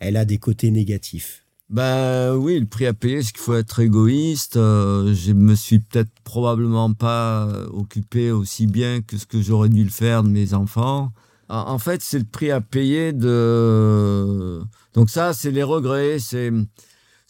[0.00, 1.44] elle a des côtés négatifs?
[1.70, 4.56] Ben oui, le prix à payer, c'est qu'il faut être égoïste.
[4.56, 9.84] Euh, je me suis peut-être probablement pas occupé aussi bien que ce que j'aurais dû
[9.84, 11.12] le faire de mes enfants
[11.48, 14.60] en fait, c'est le prix à payer de.
[14.94, 16.18] Donc ça, c'est les regrets.
[16.18, 16.52] C'est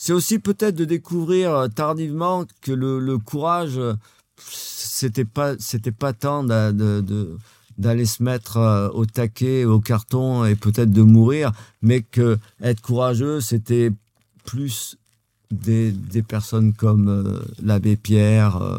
[0.00, 3.80] c'est aussi peut-être de découvrir tardivement que le, courage,
[4.38, 10.90] c'était pas c'était pas tant d'aller se mettre euh, au taquet, au carton et peut-être
[10.90, 11.52] de mourir,
[11.82, 13.90] mais que être courageux, c'était
[14.44, 14.96] plus
[15.50, 18.78] des, des personnes comme euh, l'abbé Pierre, euh,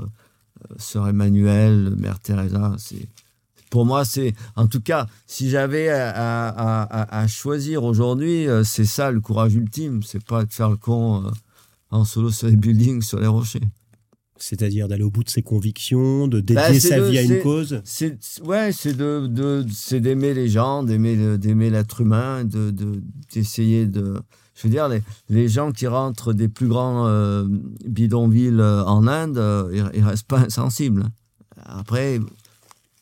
[0.77, 2.75] sœur Emmanuel, mère Teresa.
[3.69, 6.09] Pour moi, c'est, en tout cas, si j'avais à,
[6.49, 10.01] à, à, à choisir aujourd'hui, euh, c'est ça le courage ultime.
[10.03, 11.29] C'est pas de faire le con euh,
[11.91, 13.61] en solo sur les buildings, sur les rochers.
[14.37, 17.41] C'est-à-dire d'aller au bout de ses convictions, de dédier bah, sa de, vie à une
[17.41, 17.81] cause.
[17.83, 22.71] C'est ouais, c'est de, de c'est d'aimer les gens, d'aimer d'aimer l'être humain, de
[23.33, 24.17] d'essayer de,
[24.55, 27.45] je veux dire les, les gens qui rentrent des plus grands euh,
[27.85, 29.43] bidonvilles en Inde,
[29.73, 31.03] ils, ils restent pas insensibles.
[31.57, 32.21] Après,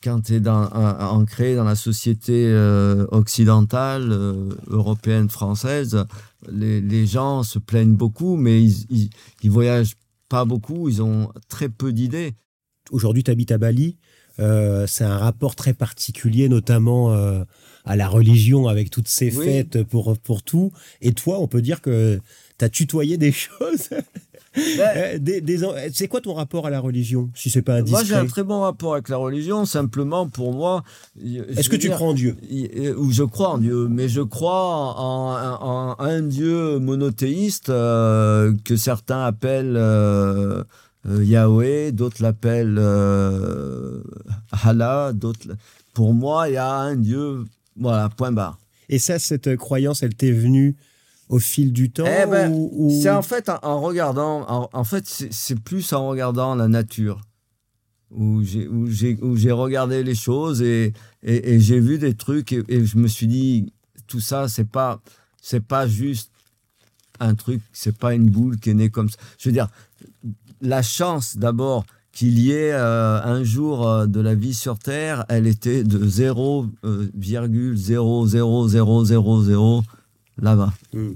[0.02, 6.04] quand tu es dans, ancré dans la société euh, occidentale, euh, européenne, française,
[6.50, 9.10] les, les, gens se plaignent beaucoup, mais ils, ils,
[9.42, 9.96] ils, voyagent
[10.28, 12.34] pas beaucoup, ils ont très peu d'idées.
[12.90, 13.98] Aujourd'hui, tu habites à Bali.
[14.38, 17.12] Euh, c'est un rapport très particulier, notamment
[17.84, 20.70] à la religion, avec toutes ces fêtes pour, pour tout.
[21.00, 22.20] Et toi, on peut dire que
[22.56, 23.90] tu as tutoyé des choses?
[24.56, 25.18] Euh,
[25.92, 28.42] c'est quoi ton rapport à la religion, si c'est pas indiscret Moi, j'ai un très
[28.42, 29.64] bon rapport avec la religion.
[29.64, 30.82] Simplement, pour moi,
[31.22, 32.36] est-ce que tu crois en Dieu?
[32.96, 39.76] Ou je crois en Dieu, mais je crois en, un Dieu monothéiste que certains appellent
[41.06, 44.02] euh, Yahweh, d'autres l'appellent euh,
[44.64, 45.56] Allah, d'autres.
[45.94, 47.44] Pour moi, il y a un Dieu,
[47.76, 48.58] voilà, point barre.
[48.88, 50.76] Et ça, cette croyance, elle t'est venue
[51.28, 55.92] au fil du temps eh ben, C'est en fait en, regardant, en, fait, c'est plus
[55.92, 57.20] en regardant la nature.
[58.10, 63.06] Où j'ai regardé les choses et, et, j'ai vu des trucs et, et, je me
[63.06, 63.70] suis dit
[64.06, 65.02] tout ça c'est pas
[65.42, 66.30] c'est pas juste
[67.20, 69.18] un truc c'est pas une boule qui est née comme ça.
[69.36, 69.68] Je veux dire
[70.62, 75.26] la chance d'abord qu'il y ait euh, un jour euh, de la vie sur Terre,
[75.28, 77.10] elle était de 0,00000 euh,
[80.38, 80.72] là-bas.
[80.92, 81.12] Hmm.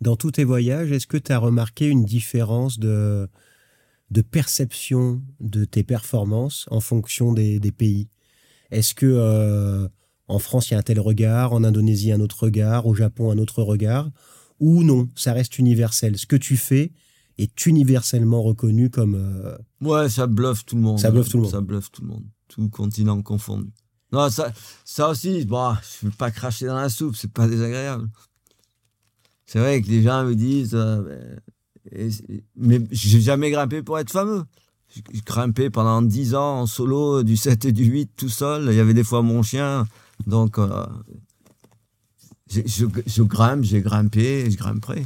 [0.00, 3.28] Dans tous tes voyages, est-ce que tu as remarqué une différence de,
[4.10, 8.08] de perception de tes performances en fonction des, des pays?
[8.70, 9.88] Est-ce que
[10.28, 13.30] en France, il y a un tel regard, en Indonésie, un autre regard, au Japon,
[13.30, 14.10] un autre regard?
[14.60, 16.16] Ou non, ça reste universel?
[16.16, 16.92] Ce que tu fais,
[17.42, 19.14] est universellement reconnu comme.
[19.14, 20.98] Euh, ouais, ça bluffe tout le monde.
[20.98, 21.52] Ça bluffe tout le monde.
[21.52, 22.24] Ça bluffe tout le monde.
[22.48, 23.70] Tout continent confondu.
[24.12, 24.52] Non, ça,
[24.84, 28.08] ça aussi, bon, je ne veux pas cracher dans la soupe, c'est pas désagréable.
[29.50, 31.02] C'est vrai que les gens me disent, euh,
[31.90, 32.12] ben,
[32.54, 34.44] mais j'ai jamais grimpé pour être fameux.
[34.94, 38.68] J'ai grimpé pendant 10 ans en solo, du 7 et du 8 tout seul.
[38.70, 39.88] Il y avait des fois mon chien.
[40.28, 40.86] Donc, euh,
[42.48, 42.60] je,
[43.04, 45.04] je, grimpe, j'ai grimpé, je grimperai.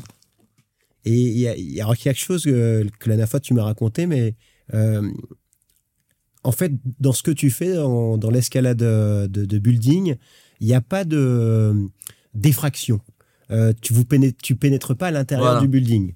[1.06, 4.36] Et il y a, quelque chose que, la dernière fois tu m'as raconté, mais
[4.74, 5.10] euh,
[6.42, 10.16] en fait, dans ce que tu fais, dans, l'escalade de, building,
[10.60, 11.88] il n'y a pas de
[12.34, 13.00] défraction.
[13.50, 16.14] Euh, tu ne pénètres, tu pénètres pas à l'intérieur du building.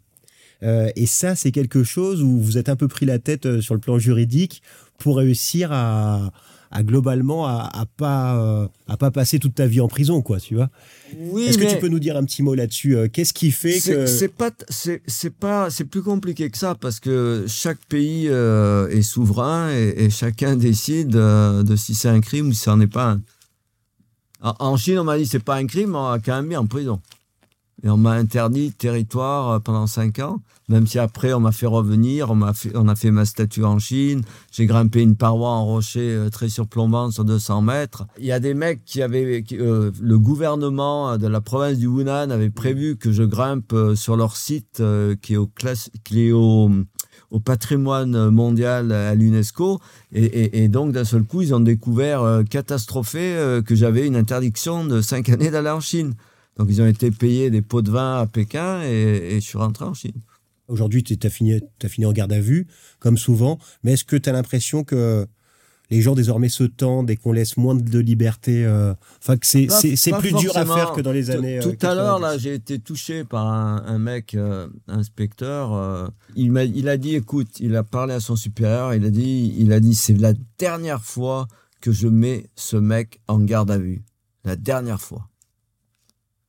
[0.63, 3.75] Euh, et ça, c'est quelque chose où vous êtes un peu pris la tête sur
[3.75, 4.63] le plan juridique
[4.99, 6.33] pour réussir à,
[6.71, 10.39] à globalement à, à pas euh, à pas passer toute ta vie en prison quoi
[10.39, 10.69] tu vois.
[11.19, 13.81] Oui, est-ce que tu peux nous dire un petit mot là-dessus euh, qu'est-ce qui fait
[13.81, 18.89] que c'est pas c'est pas c'est plus compliqué que ça parce que chaque pays euh,
[18.89, 22.87] est souverain et, chacun décide de si c'est un crime ou si ça n'en est
[22.87, 23.21] pas un.
[24.41, 26.67] En, Chine on m'a dit c'est pas un crime on a quand même mis en
[26.67, 27.01] prison
[27.83, 32.31] et on m'a interdit territoire pendant cinq ans même si après on m'a fait revenir,
[32.31, 34.23] on, a fait ma statue en Chine,
[34.53, 38.07] j'ai grimpé une paroi en rocher euh, très surplombante sur 200 mètres.
[38.19, 42.31] Il y a des mecs qui avaient, euh, le gouvernement de la province du Hunan
[42.31, 44.83] avait prévu que je grimpe euh, sur leur site
[45.23, 46.71] qui est au,
[47.45, 49.81] patrimoine mondial à l'UNESCO.
[50.13, 55.29] Et, donc, d'un seul coup, ils ont découvert, catastrophé, que j'avais une interdiction de 5
[55.31, 56.15] années d'aller en Chine.
[56.59, 59.59] Donc, ils ont été payés des pots de vin à Pékin et, et je suis
[59.59, 60.21] rentré en Chine.
[60.69, 62.67] Aujourd'hui, tu as fini, as fini en garde à vue,
[62.99, 63.59] comme souvent.
[63.83, 65.27] Mais est-ce que tu as l'impression que
[65.91, 68.93] les gens désormais se tendent et qu'on laisse moins de liberté euh,
[69.23, 69.67] Enfin, que c'est,
[70.19, 71.61] plus dur à faire que dans les années.
[71.63, 76.11] Tout, euh, à l'heure, là, j'ai été touché par un, mec, euh, inspecteur.
[76.37, 79.55] il, m'a, il a dit écoute, il a parlé à son supérieur, il a dit,
[79.59, 81.49] il a dit c'est la dernière fois
[81.81, 84.03] que je mets ce mec en garde à vue.
[84.45, 85.29] La dernière fois.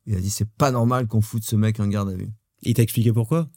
[0.10, 2.32] Il a dit c'est pas normal qu'on foute ce mec en garde à vue.
[2.64, 3.48] Il t'a expliqué pourquoi?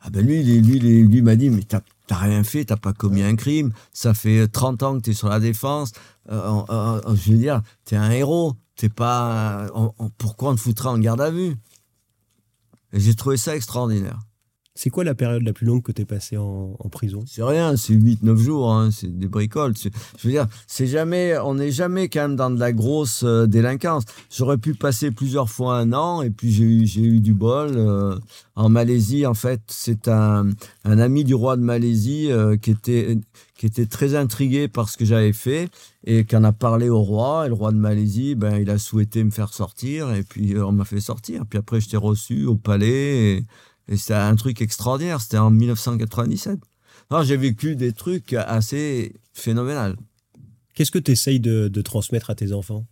[0.00, 1.80] Ah ben lui, lui, lui, m'a dit, mais t'as
[2.10, 5.38] rien fait, t'as pas commis un crime, ça fait 30 ans que t'es sur la
[5.38, 5.92] défense,
[6.30, 9.68] euh, je veux dire, t'es un héros, t'es pas,
[10.18, 11.56] pourquoi on te foutrait en garde à vue?
[12.92, 14.18] J'ai trouvé ça extraordinaire.
[14.76, 17.22] C'est quoi la période la plus longue que tu es passé en, prison?
[17.28, 19.74] C'est rien, c'est 8-9 jours, hein, c'est des bricoles.
[19.78, 23.46] Je veux dire, c'est jamais, on n'est jamais quand même dans de la grosse euh,
[23.46, 24.02] délinquance.
[24.36, 27.70] J'aurais pu passer plusieurs fois un an et puis j'ai eu, j'ai eu du bol.
[27.76, 28.18] Euh,
[28.56, 30.50] en Malaisie, en fait, c'est un,
[30.84, 33.16] un ami du roi de Malaisie euh, qui, était,
[33.56, 35.68] qui était très intrigué par ce que j'avais fait
[36.04, 37.46] et qui en a parlé au roi.
[37.46, 40.72] Et le roi de Malaisie, ben, il a souhaité me faire sortir et puis on
[40.72, 41.44] m'a fait sortir.
[41.48, 43.44] Puis après, j'étais reçu au palais.
[43.88, 45.20] Et c'était un truc extraordinaire.
[45.20, 46.58] C'était en 1997.
[47.22, 49.94] J'ai vécu des trucs assez phénoménaux.
[50.74, 52.86] Qu'est-ce que tu essayes de, transmettre à tes enfants?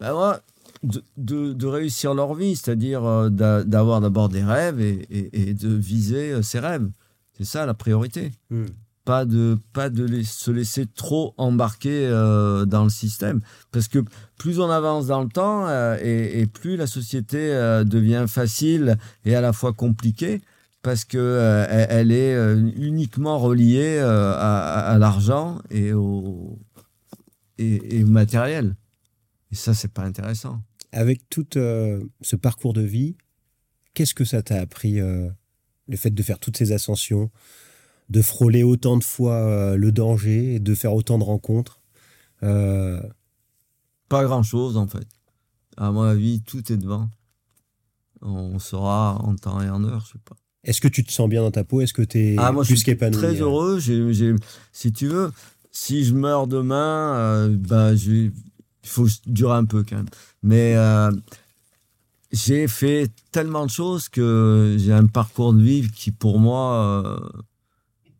[0.00, 0.40] Ben moi,
[0.82, 6.32] de, de, réussir leur vie, c'est-à-dire euh, d'avoir d'abord des rêves et, et, de viser
[6.32, 6.90] euh, ces rêves.
[7.36, 8.32] C'est ça la priorité.
[8.50, 8.66] Hmm
[9.04, 13.40] pas de pas de se laisser trop embarquer euh, dans le système
[13.72, 13.98] parce que
[14.38, 19.34] plus on avance dans le temps euh, et, plus la société euh, devient facile et
[19.34, 20.40] à la fois compliquée
[20.82, 22.34] parce que elle, est
[22.74, 26.58] uniquement reliée à, l'argent et au,
[27.56, 28.74] et, au matériel.
[29.52, 30.60] Et ça, c'est pas intéressant.
[30.90, 33.14] Avec tout ce parcours de vie,
[33.94, 37.30] qu'est-ce que ça t'a appris, le fait de faire toutes ces ascensions,
[38.12, 41.80] de frôler autant de fois euh, le danger, et de faire autant de rencontres
[42.42, 43.00] Euh,
[44.08, 45.06] Pas grand-chose, en fait.
[45.76, 47.08] À mon avis, tout est devant.
[48.20, 50.36] On saura en temps et en heure, je sais pas.
[50.64, 51.80] Est-ce que tu te sens bien dans ta peau?
[51.80, 53.80] Est-ce que tu es Ah, moi, je suis très euh heureux.
[54.72, 55.32] Si tu veux,
[55.72, 58.30] si je meurs demain, euh, j'ai-
[58.84, 60.08] il faut durer un peu quand même.
[60.42, 61.10] Mais euh,
[62.30, 67.20] j'ai fait tellement de choses que j'ai un parcours de vie qui, pour moi,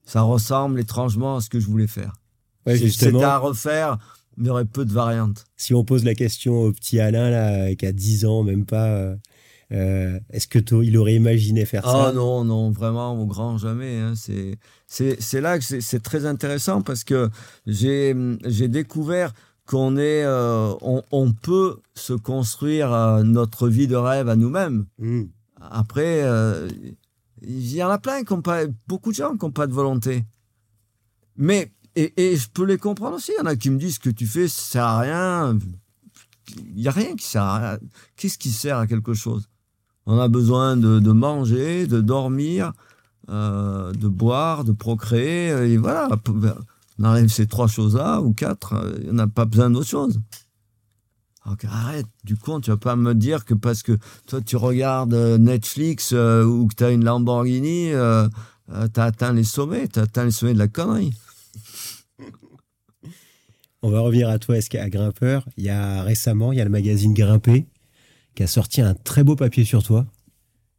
[0.04, 2.12] ça ressemble étrangement à ce que je voulais faire.
[2.66, 3.98] Ouais, Si c'était à refaire,
[4.38, 5.44] il y aurait peu de variantes.
[5.56, 8.86] si on pose la question au petit Alain, là, qui a 10 ans, même pas,
[8.88, 9.16] euh,
[9.72, 12.12] euh, est-ce que il aurait imaginé faire Ah ça?
[12.12, 13.98] non, non, vraiment, au grand jamais.
[13.98, 14.14] hein.
[14.86, 17.30] C'est, là que c'est, très intéressant parce que
[17.66, 18.14] j'ai,
[18.68, 19.32] découvert
[19.66, 24.84] qu'on est, euh, on, on peut se construire euh, notre vie de rêve à nous-mêmes.
[24.98, 25.24] Hmm.
[25.70, 26.22] Après,
[27.46, 29.72] il y en a plein qui ont pas, beaucoup de gens qui n'ont pas de
[29.72, 30.24] volonté.
[31.36, 33.32] Mais, et, je peux les comprendre aussi.
[33.36, 35.58] Il y en a qui me disent que tu fais, ça sert à rien.
[36.56, 37.78] Il n'y a rien qui sert à rien.
[38.16, 39.48] Qu'est-ce qui sert à quelque chose?
[40.06, 42.72] On a besoin de, manger, de dormir,
[43.28, 45.48] euh, de boire, de procréer.
[45.72, 46.08] Et voilà.
[46.98, 50.20] On arrive ces trois choses-là, ou quatre, euh, on n'a pas besoin d'autre chose.
[51.44, 55.38] Arrête, du coup, tu vas pas me dire que parce que toi tu regardes euh,
[55.38, 58.28] Netflix euh, ou que tu as une Lamborghini, euh,
[58.72, 61.12] euh, tu as atteint les sommets, tu as atteint les sommets de la connerie.
[63.82, 66.64] On va revenir à toi, est-ce qu'à Grimpeur, il y a récemment, il y a
[66.64, 67.66] le magazine Grimper
[68.36, 70.06] qui a sorti un très beau papier sur toi.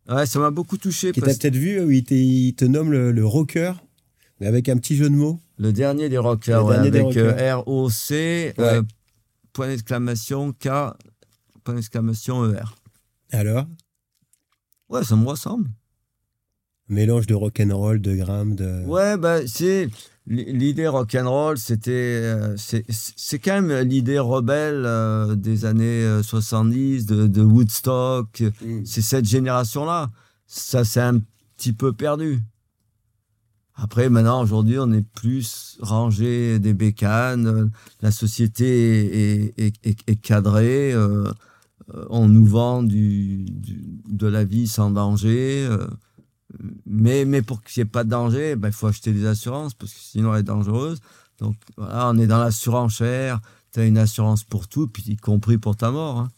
[0.10, 1.12] Ouais, ça m'a beaucoup touché.
[1.12, 3.74] Qui parce peut-être vu, où il, te- il te nomme le, le rocker,
[4.40, 5.40] mais avec un petit jeu de mots.
[5.58, 7.62] Le dernier des rockers, Le ouais, dernier avec.
[7.62, 8.54] R-O-C,
[9.54, 10.68] point d'exclamation, K,
[11.64, 12.76] point d'exclamation, E-R.
[13.32, 13.66] Alors,
[14.90, 15.70] Ouais, ça me ressemble.
[16.88, 18.84] mélange de rock'n'roll, de grim, de...
[18.86, 19.90] Ouais, bah, c'est
[20.28, 27.06] l'idée rock'n'roll, c'était, euh, c'est c'est quand même l'idée rebelle euh, des années euh, 70,
[27.08, 28.42] de, de Woodstock.
[28.62, 28.86] Mm.
[28.86, 30.12] C'est cette génération-là.
[30.46, 31.20] Ça, c'est un
[31.58, 32.42] petit peu perdu.
[33.76, 37.72] Après, maintenant, aujourd'hui, on est plus rangé des bécanes.
[38.02, 40.94] La société est, cadrée.
[40.94, 41.32] euh,
[42.10, 45.66] on nous vend de la vie sans danger.
[45.70, 45.88] euh,
[46.86, 50.00] mais, pour qu'il n'y ait pas de danger, il faut acheter des assurances parce que
[50.00, 51.00] sinon elle est dangereuse.
[51.40, 53.42] Donc voilà, on est dans la surenchère.
[53.72, 56.20] Tu as une assurance pour tout, puis y compris pour ta mort.
[56.20, 56.32] hein.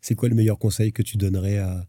[0.00, 1.86] C'est quoi le meilleur conseil que tu donnerais à,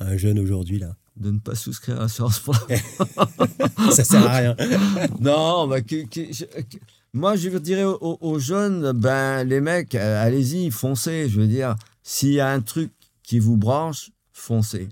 [0.00, 0.96] à un jeune aujourd'hui, là?
[1.18, 4.56] De ne pas souscrire à l'assurance pour la Ça sert à rien.
[5.20, 6.78] Non, bah, que- que- je- que-
[7.12, 11.28] moi, je dirais aux, aux jeunes, ben, les mecs, euh, allez-y, foncez.
[11.28, 12.92] Je veux dire, s'il y a un truc
[13.22, 14.88] qui vous branche, foncez.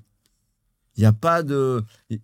[0.97, 2.20] Il n'y a pas de, il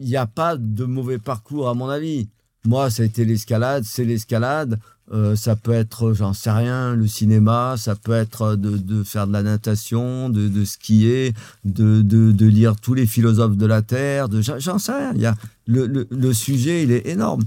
[0.00, 2.28] n'y a pas de mauvais parcours, à mon avis.
[2.64, 4.80] Moi, ça a été l'escalade, c'est l'escalade.
[5.12, 9.26] Euh, ça peut être, j'en sais rien, le cinéma, ça peut être de, de faire
[9.26, 11.32] de la natation, de, skier,
[11.64, 14.28] de, lire tous les philosophes de la Terre,
[14.58, 15.12] j'en sais rien.
[15.14, 15.34] Il y a,
[15.66, 17.42] le, le, le sujet, il est énorme.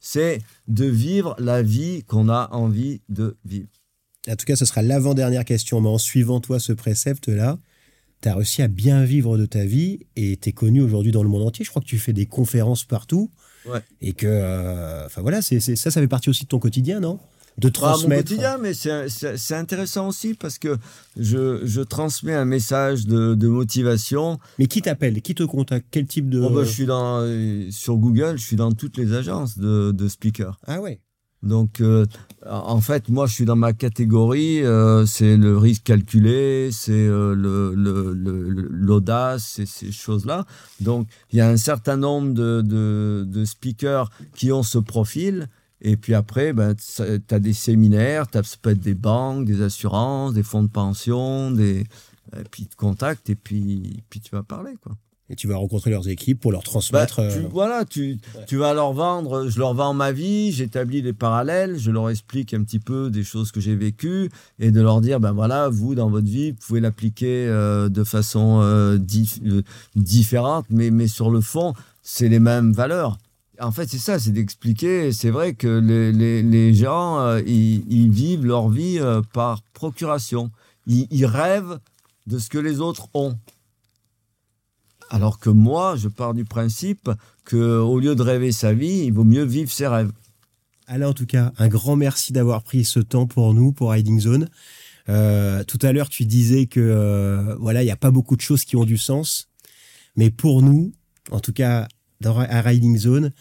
[0.00, 3.68] C'est de vivre la vie qu'on a envie de vivre.
[4.28, 5.80] En tout cas, ce sera l'avant-dernière question.
[5.80, 7.58] Mais en suivant toi ce précepte-là,
[8.20, 11.22] tu as réussi à bien vivre de ta vie et tu es connu aujourd'hui dans
[11.22, 11.64] le monde entier.
[11.64, 13.30] Je crois que tu fais des conférences partout.
[13.66, 13.80] Ouais.
[14.00, 17.18] Et que, euh, enfin voilà, c'est ça, ça fait partie aussi de ton quotidien, non?
[17.58, 18.22] De mon transmettre.
[18.22, 20.78] quotidien, mais c'est- intéressant aussi parce que
[21.18, 24.38] je, je transmets un message de, de motivation.
[24.58, 25.20] Mais qui t'appelle?
[25.20, 25.86] Qui te contacte?
[25.90, 26.40] Quel type de.
[26.40, 29.90] Bon, bah, je suis dans, euh, sur Google, je suis dans toutes les agences de,
[29.92, 30.58] de speakers.
[30.66, 31.00] Ah ouais.
[31.42, 32.04] Donc, euh,
[32.46, 37.34] en fait, moi, je suis dans ma catégorie, euh, c'est le risque calculé, c'est euh,
[37.34, 40.44] le- le- l'audace, c'est ces choses-là.
[40.80, 45.48] Donc, il y a un certain nombre de, de, de speakers qui ont ce profil.
[45.82, 47.02] Et puis après, ben, tu
[47.34, 51.50] as des séminaires, t'as- ça peut être des banques, des assurances, des fonds de pension,
[51.50, 51.86] des,
[52.36, 54.74] et puis ils te contactent et puis, puis tu vas parler.
[54.82, 54.92] Quoi.
[55.32, 57.16] Et tu vas rencontrer leurs équipes pour leur Bah, transmettre.
[57.16, 58.44] tu, euh, voilà, tu, Ouais.
[58.48, 62.52] tu vas leur vendre, je leur vends ma vie, j'établis des parallèles, je leur explique
[62.52, 64.28] un petit peu des choses que j'ai vécues
[64.58, 68.02] et de leur dire, ben voilà, vous, dans votre vie, vous pouvez l'appliquer euh, de
[68.02, 69.40] façon euh, dif-
[69.94, 73.16] différente, mais, mais sur le fond, c'est les mêmes valeurs.
[73.60, 75.12] En fait, c'est ça, c'est d'expliquer.
[75.12, 78.98] C'est vrai que les, les, les gens, ils, ils vivent leur vie
[79.34, 80.50] par procuration.
[80.86, 81.78] Ils, ils rêvent
[82.26, 83.36] de ce que les autres ont.
[85.10, 87.10] Alors que moi, je pars du principe
[87.44, 90.12] que au lieu de rêver sa vie, il vaut mieux vivre ses rêves.
[90.86, 94.20] Alors en tout cas, un grand merci d'avoir pris ce temps pour nous, pour Riding
[94.20, 94.48] Zone.
[95.08, 98.40] Euh, tout à l'heure, tu disais que euh, voilà, il n'y a pas beaucoup de
[98.40, 99.48] choses qui ont du sens,
[100.14, 100.92] mais pour nous,
[101.32, 101.88] en tout cas
[102.20, 103.32] dans, à Riding Zone,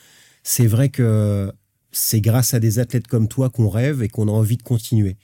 [0.42, 1.52] c'est vrai que
[1.92, 5.18] c'est grâce à des athlètes comme toi qu'on rêve et qu'on a envie de continuer.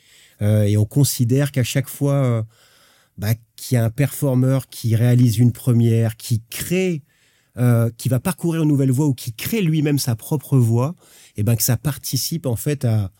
[0.43, 2.45] Euh, et on considère qu'à chaque fois
[3.17, 7.03] bah, qu'il y a un performeur qui réalise une première, qui crée,
[7.97, 10.93] qui va parcourir une nouvelle voie ou qui crée lui-même sa propre voie,
[11.37, 13.11] et ben que ça participe en fait à,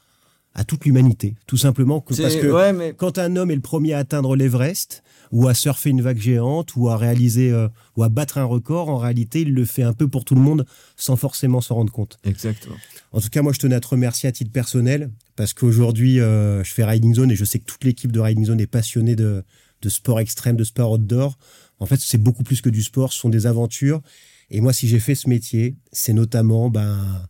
[0.56, 2.00] à toute l'humanité, tout simplement.
[2.00, 6.02] Parce que quand un homme est le premier à atteindre l'Everest, ou à surfer une
[6.02, 7.68] vague géante, ou à réaliser, euh,
[7.98, 10.41] ou à battre un record, en réalité, il le fait un peu pour tout le
[10.41, 10.66] monde,
[10.96, 12.18] sans forcément s'en rendre compte.
[12.24, 12.76] Exactement.
[13.12, 16.64] En tout cas, moi, je tenais à te remercier à titre personnel, parce qu'aujourd'hui, euh,
[16.64, 19.18] je fais Riding Zone, et je sais que toute l'équipe de Riding Zone est passionnée
[19.18, 19.43] de,
[19.86, 21.38] de sport extrême, de sport outdoor.
[21.80, 24.02] En fait, c'est beaucoup plus que du sport, ce sont des aventures.
[24.50, 27.28] Et moi, si j'ai fait ce métier, c'est notamment ben,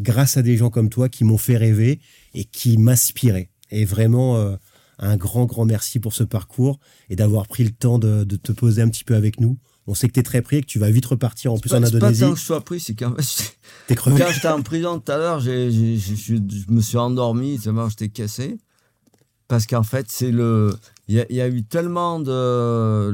[0.00, 2.00] grâce à des gens comme toi qui m'ont fait rêver
[2.34, 3.50] et qui m'inspiraient.
[3.70, 4.56] Et vraiment, euh,
[4.98, 6.78] un grand, grand merci pour ce parcours
[7.10, 9.58] et d'avoir pris le temps de, te poser un petit peu avec nous.
[9.86, 11.72] On sait que tu es très pris et que tu vas vite repartir en plus
[11.72, 11.90] en Indonésie.
[11.98, 15.10] C'est pas tant que je sois pris, c'est qu'en fait, quand j'étais en prison tout
[15.10, 18.58] à l'heure, je me suis endormi, j'étais cassé.
[19.48, 20.74] Parce qu'en fait, c'est le.
[21.08, 23.10] Il y, a eu tellement de.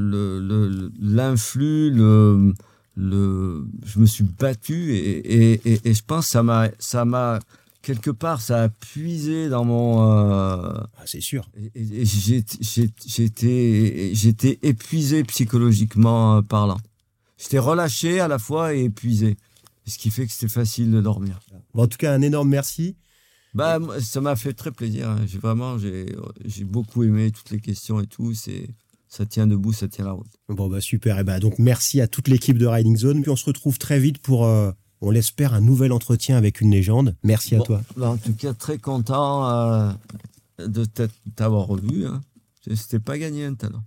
[1.01, 2.53] L'influx, le,
[2.95, 7.39] le, je me suis battu et, et, et, je pense que ça m'a, ça m'a
[7.81, 10.03] quelque part, ça a puisé dans mon.
[10.11, 11.49] Euh, ah, c'est sûr.
[14.13, 16.79] J'étais épuisé psychologiquement euh, parlant.
[17.37, 19.37] J'étais relâché à la fois et épuisé,
[19.87, 21.39] ce qui fait que c'était facile de dormir.
[21.73, 22.95] en tout cas, un énorme merci.
[23.53, 25.09] Bah, ça m'a fait très plaisir.
[25.09, 25.19] Hein.
[25.25, 26.05] J'ai vraiment, j'ai,
[26.63, 28.33] beaucoup aimé toutes les questions et tout.
[28.33, 28.69] C'est
[29.07, 30.31] ça tient debout, ça tient la route.
[30.49, 31.17] Bon bah super.
[31.17, 33.21] Et bah donc merci à toute l'équipe de Riding Zone.
[33.23, 34.71] Puis on se retrouve très vite pour, euh,
[35.01, 37.15] on l'espère, un nouvel entretien avec une légende.
[37.23, 37.81] Merci à toi.
[37.97, 39.91] Bah, en tout cas, très content euh,
[40.59, 40.85] de
[41.35, 42.05] t'avoir revu.
[42.05, 42.21] Hein.
[42.75, 43.81] C'était pas gagné un talent.